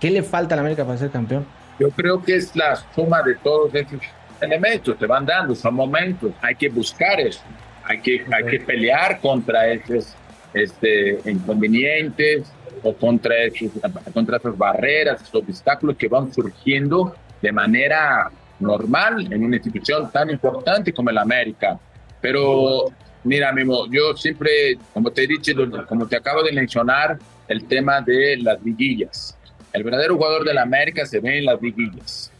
[0.00, 1.46] ¿Qué le falta a la América para ser campeón?
[1.78, 4.00] Yo creo que es la suma de todos esos
[4.40, 7.40] elementos, te van dando, son momentos, hay que buscar eso,
[7.84, 10.14] hay que, hay que pelear contra esos
[10.54, 12.52] este, inconvenientes
[12.84, 13.70] o contra, esos,
[14.12, 18.30] contra esas barreras, esos obstáculos que van surgiendo de manera
[18.60, 21.78] normal en una institución tan importante como el América.
[22.20, 22.92] Pero
[23.24, 25.52] Mira, Mimo, yo siempre, como te he dicho,
[25.88, 29.36] como te acabo de mencionar, el tema de las liguillas.
[29.72, 32.30] El verdadero jugador de la América se ve en las liguillas.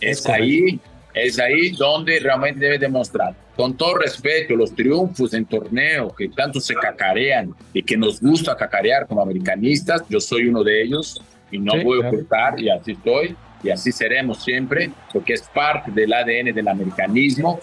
[0.00, 0.78] Es, ahí,
[1.12, 3.34] es ahí donde realmente debe demostrar.
[3.56, 8.56] Con todo respeto, los triunfos en torneo que tanto se cacarean y que nos gusta
[8.56, 11.20] cacarear como americanistas, yo soy uno de ellos
[11.50, 15.90] y no voy a ocultar y así estoy y así seremos siempre porque es parte
[15.90, 17.60] del ADN del americanismo.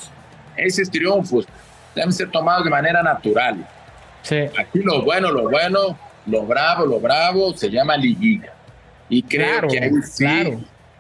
[0.56, 1.46] Esos triunfos
[1.94, 3.68] deben ser tomados de manera natural.
[4.22, 4.38] Sí.
[4.58, 8.54] Aquí lo bueno, lo bueno, lo bravo, lo bravo, se llama liguilla.
[9.10, 10.58] Y creo que sí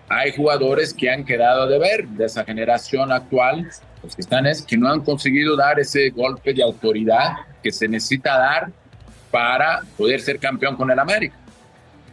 [0.07, 3.67] hay jugadores que han quedado de ver de esa generación actual,
[4.03, 7.33] los que están es que no han conseguido dar ese golpe de autoridad
[7.63, 8.69] que se necesita dar
[9.31, 11.35] para poder ser campeón con el América.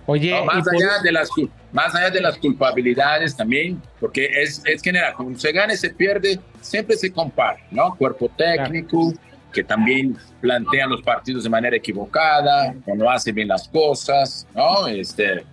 [0.06, 1.28] Oye, más, allá de las,
[1.72, 5.90] más allá de las culpabilidades también, porque es, es general, cuando se gana y se
[5.90, 7.94] pierde, siempre se compara, ¿no?
[7.96, 9.12] Cuerpo técnico,
[9.52, 14.88] que también plantean los partidos de manera equivocada, o no hacen bien las cosas, ¿no?
[14.88, 15.44] Este,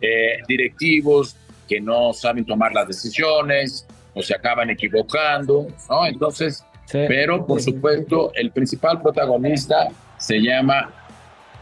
[0.00, 1.36] eh, directivos
[1.68, 6.06] que no saben tomar las decisiones, o se acaban equivocando, ¿no?
[6.06, 9.88] Entonces, pero por supuesto, el principal protagonista
[10.18, 10.90] se llama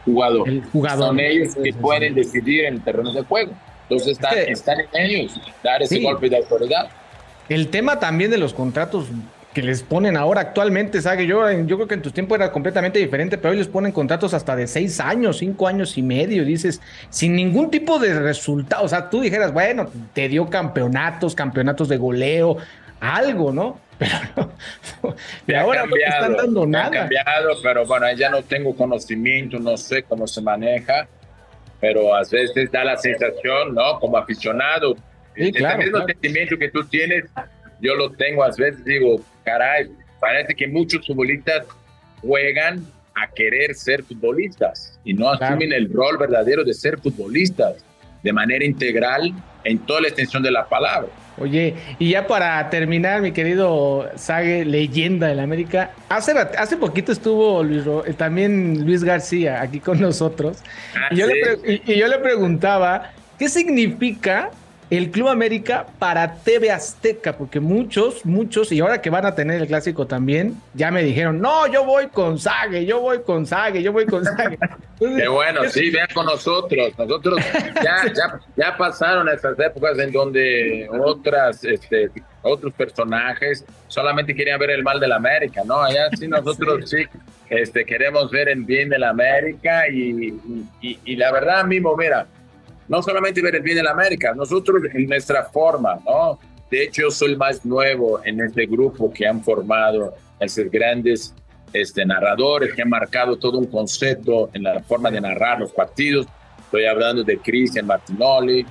[0.05, 0.48] jugador.
[0.96, 3.52] Son ellos que pueden decidir en el terreno de juego.
[3.88, 6.88] Entonces están, están en ellos dar ese golpe de autoridad.
[7.48, 9.07] El tema también de los contratos
[9.55, 11.26] que les ponen ahora actualmente, ¿sabe?
[11.26, 14.34] Yo, yo creo que en tus tiempos era completamente diferente, pero hoy les ponen contratos
[14.34, 18.84] hasta de seis años, cinco años y medio, dices, sin ningún tipo de resultado.
[18.84, 22.57] O sea, tú dijeras, bueno, te dio campeonatos, campeonatos de goleo,
[23.00, 23.78] algo, ¿no?
[25.47, 26.86] Pero ahora no están dando nada.
[26.86, 31.07] Ha cambiado, pero bueno, ya no tengo conocimiento, no sé cómo se maneja,
[31.80, 33.99] pero a veces da la sensación, ¿no?
[34.01, 34.97] Como aficionado,
[35.34, 37.24] el mismo sentimiento que tú tienes,
[37.80, 39.90] yo lo tengo a veces, digo, caray,
[40.20, 41.66] parece que muchos futbolistas
[42.22, 42.84] juegan
[43.14, 47.84] a querer ser futbolistas y no asumen el rol verdadero de ser futbolistas
[48.22, 49.32] de manera integral
[49.64, 51.09] en toda la extensión de la palabra.
[51.39, 57.62] Oye, y ya para terminar, mi querido Sage, leyenda del América, hace, hace poquito estuvo
[57.62, 60.59] Luis, eh, también Luis García aquí con nosotros,
[60.95, 64.51] ah, y, yo le, y yo le preguntaba, ¿qué significa
[64.97, 69.61] el Club América para TV Azteca, porque muchos, muchos, y ahora que van a tener
[69.61, 73.82] el clásico también, ya me dijeron, no, yo voy con Sague, yo voy con Sague,
[73.82, 74.59] yo voy con Sague.
[74.99, 76.92] Qué bueno, sí, vean con nosotros.
[76.99, 77.38] Nosotros
[77.82, 82.11] ya, ya, ya pasaron esas épocas en donde otras, este,
[82.42, 85.82] otros personajes solamente querían ver el mal de la América, ¿no?
[85.82, 87.05] Allá sí nosotros sí
[87.49, 90.38] este, queremos ver el bien de la América y,
[90.80, 92.26] y, y la verdad mismo, mira,
[92.89, 96.39] no solamente ver el bien de la América, nosotros en nuestra forma, ¿no?
[96.70, 101.35] De hecho, yo soy el más nuevo en este grupo que han formado esos grandes
[101.72, 106.26] este, narradores que han marcado todo un concepto en la forma de narrar los partidos.
[106.59, 108.64] Estoy hablando de Cristian Martinoli,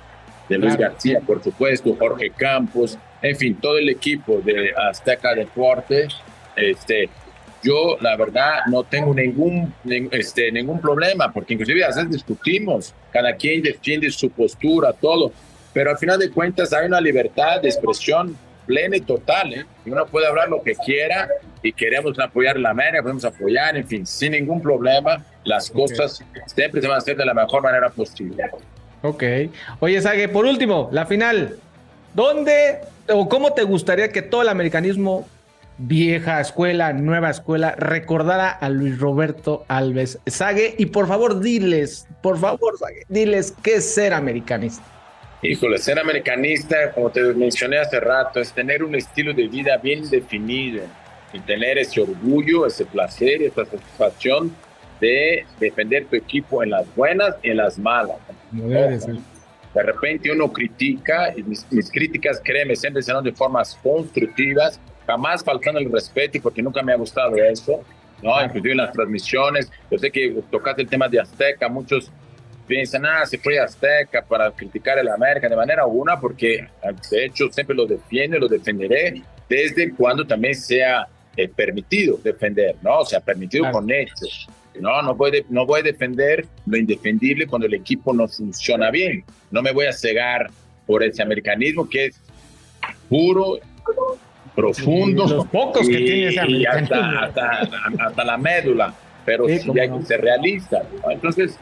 [0.49, 6.07] de Luis García, por supuesto, Jorge Campos, en fin, todo el equipo de Azteca Deporte.
[6.55, 7.09] Este,
[7.63, 9.73] yo, la verdad, no tengo ningún,
[10.11, 15.31] este, ningún problema, porque inclusive a veces discutimos, cada quien defiende su postura, todo,
[15.73, 19.65] pero al final de cuentas hay una libertad de expresión plena y total, ¿eh?
[19.85, 21.27] y uno puede hablar lo que quiera
[21.61, 26.81] y queremos apoyar la América, podemos apoyar, en fin, sin ningún problema, las cosas siempre
[26.81, 28.43] se van a hacer de la mejor manera posible.
[29.01, 29.23] Ok.
[29.79, 31.57] Oye, Sague, por último, la final.
[32.13, 35.27] ¿Dónde o cómo te gustaría que todo el americanismo
[35.77, 42.37] vieja escuela, nueva escuela, recordara a Luis Roberto Alves Sague y por favor diles, por
[42.37, 44.83] favor Sague, diles qué es ser americanista.
[45.41, 50.09] Híjole, ser americanista, como te mencioné hace rato, es tener un estilo de vida bien
[50.09, 50.83] definido
[51.33, 54.55] y tener ese orgullo, ese placer y esa satisfacción
[55.01, 58.19] de defender tu equipo en las buenas y en las malas.
[58.51, 65.79] De repente uno critica, y mis, críticas, créeme, siempre serán de formas constructivas, jamás faltando
[65.79, 67.81] el respeto, porque nunca me ha gustado eso,
[68.21, 68.43] ¿no?
[68.43, 69.71] Inclusive en las transmisiones.
[69.89, 72.11] Yo sé que tocaste el tema de Azteca, muchos
[72.67, 76.67] piensan, ah, se fue Azteca para criticar el América de manera alguna, porque
[77.11, 82.75] de hecho siempre lo defiendo y lo defenderé desde cuando también sea eh, permitido defender,
[82.81, 82.99] ¿no?
[82.99, 84.47] O sea, permitido con hechos.
[84.79, 89.23] No, no voy, no voy a defender lo indefendible cuando el equipo no funciona bien.
[89.51, 90.49] No me voy a cegar
[90.87, 92.19] por ese americanismo que es
[93.09, 93.59] puro,
[94.55, 95.27] profundo.
[95.27, 96.95] los pocos que tiene ese americanismo.
[96.95, 98.93] Hasta, hasta, la médula,
[99.25, 100.83] pero sí, hay que ser realista.
[101.09, 101.57] Entonces,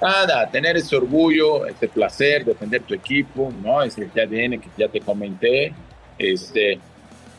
[0.00, 3.82] nada, tener ese orgullo, ese placer, defender tu equipo, ¿no?
[3.82, 5.72] Ese ya viene, que ya te comenté.
[6.18, 6.78] Este,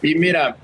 [0.01, 0.55] y mira,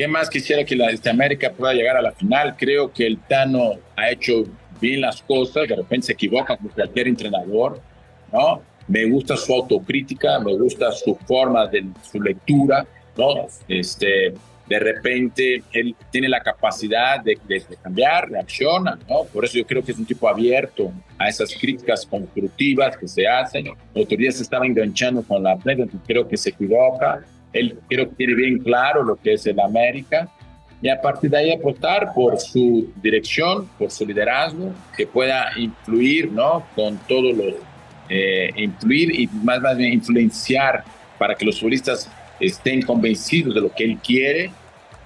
[0.00, 2.56] ¿Qué más quisiera que la este América pueda llegar a la final?
[2.56, 4.44] Creo que el Tano ha hecho
[4.80, 7.82] bien las cosas, de repente se equivoca como cualquier entrenador,
[8.32, 8.62] ¿no?
[8.88, 12.86] Me gusta su autocrítica, me gusta su forma de su lectura,
[13.68, 14.34] Este,
[14.66, 19.24] de repente él tiene la capacidad de, de, cambiar, reacciona, ¿no?
[19.24, 23.26] Por eso yo creo que es un tipo abierto a esas críticas constructivas que se
[23.26, 23.68] hacen.
[23.94, 28.14] Otro día se estaba enganchando con la prensa, creo que se equivoca, él creo que
[28.14, 30.28] tiene bien claro lo que es el América
[30.82, 36.30] y a partir de ahí apostar por su dirección, por su liderazgo, que pueda influir,
[36.32, 36.64] ¿no?
[36.74, 37.54] Con todos los,
[38.08, 40.84] eh, influir y más, más bien influenciar
[41.18, 42.10] para que los futbolistas
[42.40, 44.50] estén convencidos de lo que él quiere,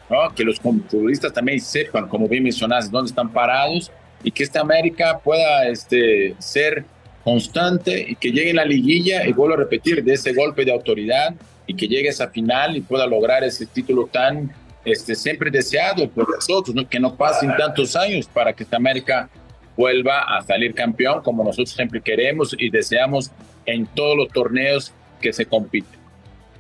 [0.09, 0.35] ¿no?
[0.35, 3.91] Que los futbolistas también sepan, como bien mencionaste, dónde están parados
[4.23, 6.85] y que esta América pueda este, ser
[7.23, 10.73] constante y que llegue en la liguilla, y vuelvo a repetir, de ese golpe de
[10.73, 11.35] autoridad,
[11.67, 14.53] y que llegue a esa final y pueda lograr ese título tan
[14.85, 16.87] este, siempre deseado por nosotros, ¿no?
[16.89, 19.31] que no pasen tantos años para que esta América
[19.77, 23.31] vuelva a salir campeón como nosotros siempre queremos y deseamos
[23.67, 26.04] en todos los torneos que se compiten.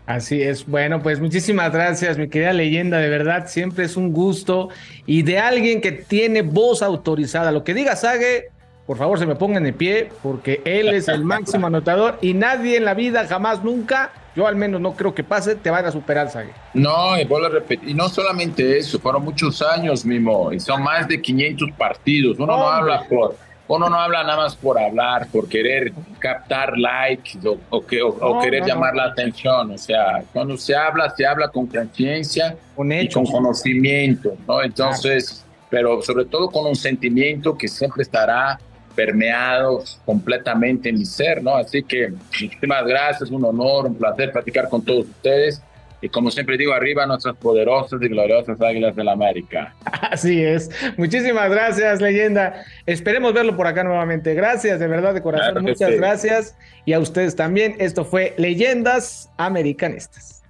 [0.06, 0.66] Así es.
[0.66, 2.98] Bueno, pues muchísimas gracias, mi querida leyenda.
[2.98, 4.68] De verdad, siempre es un gusto
[5.06, 7.52] y de alguien que tiene voz autorizada.
[7.52, 8.50] Lo que diga Sage,
[8.86, 12.76] por favor, se me pongan de pie, porque él es el máximo anotador y nadie
[12.76, 15.90] en la vida, jamás, nunca, yo al menos no creo que pase, te van a
[15.90, 16.52] superar, Sague.
[16.74, 20.82] No, y vuelvo a repetir, y no solamente eso, fueron muchos años, Mimo, y son
[20.82, 22.38] más de 500 partidos.
[22.38, 23.36] Uno no habla por,
[23.66, 27.38] uno no habla nada más por hablar, por querer captar likes
[27.70, 29.70] o, que, o, querer llamar la atención.
[29.70, 34.62] O sea, cuando se habla, se habla con conciencia y con conocimiento, ¿no?
[34.62, 38.58] Entonces, pero sobre todo con un sentimiento que siempre estará
[38.94, 41.56] permeado completamente en mi ser, ¿no?
[41.56, 45.62] Así que muchísimas gracias, un honor, un placer platicar con todos ustedes.
[46.04, 49.74] Y como siempre digo, arriba nuestras poderosas y gloriosas Águilas del la América.
[50.10, 50.68] Así es.
[50.98, 52.62] Muchísimas gracias, leyenda.
[52.84, 54.34] Esperemos verlo por acá nuevamente.
[54.34, 55.62] Gracias, de verdad, de corazón.
[55.62, 56.58] Muchas gracias.
[56.84, 57.76] Y a ustedes también.
[57.78, 60.42] Esto fue Leyendas Americanistas.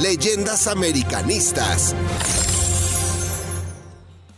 [0.00, 1.94] Leyendas Americanistas.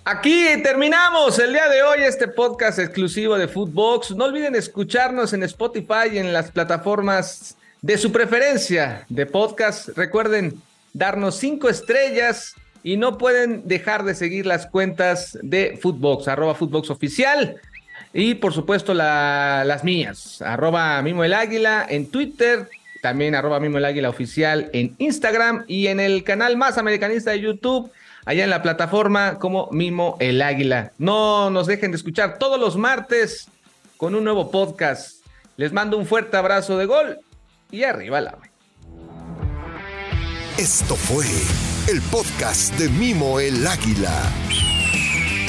[0.05, 4.11] Aquí terminamos el día de hoy este podcast exclusivo de Footbox.
[4.11, 9.89] No olviden escucharnos en Spotify y en las plataformas de su preferencia de podcast.
[9.97, 10.61] Recuerden
[10.93, 16.91] darnos cinco estrellas y no pueden dejar de seguir las cuentas de Footbox, arroba Footbox
[16.91, 17.57] oficial.
[18.13, 22.69] Y por supuesto las mías, arroba Mimo el Águila en Twitter,
[23.03, 27.41] también arroba Mimo el Águila oficial en Instagram y en el canal más americanista de
[27.41, 27.91] YouTube
[28.25, 30.93] allá en la plataforma como Mimo el Águila.
[30.99, 33.49] No nos dejen de escuchar todos los martes
[33.97, 35.19] con un nuevo podcast.
[35.57, 37.19] Les mando un fuerte abrazo de gol
[37.71, 38.39] y arriba la.
[40.59, 41.25] Esto fue
[41.89, 44.33] el podcast de Mimo el Águila.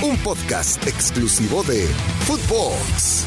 [0.03, 1.87] Un podcast exclusivo de
[2.25, 3.25] Footbox.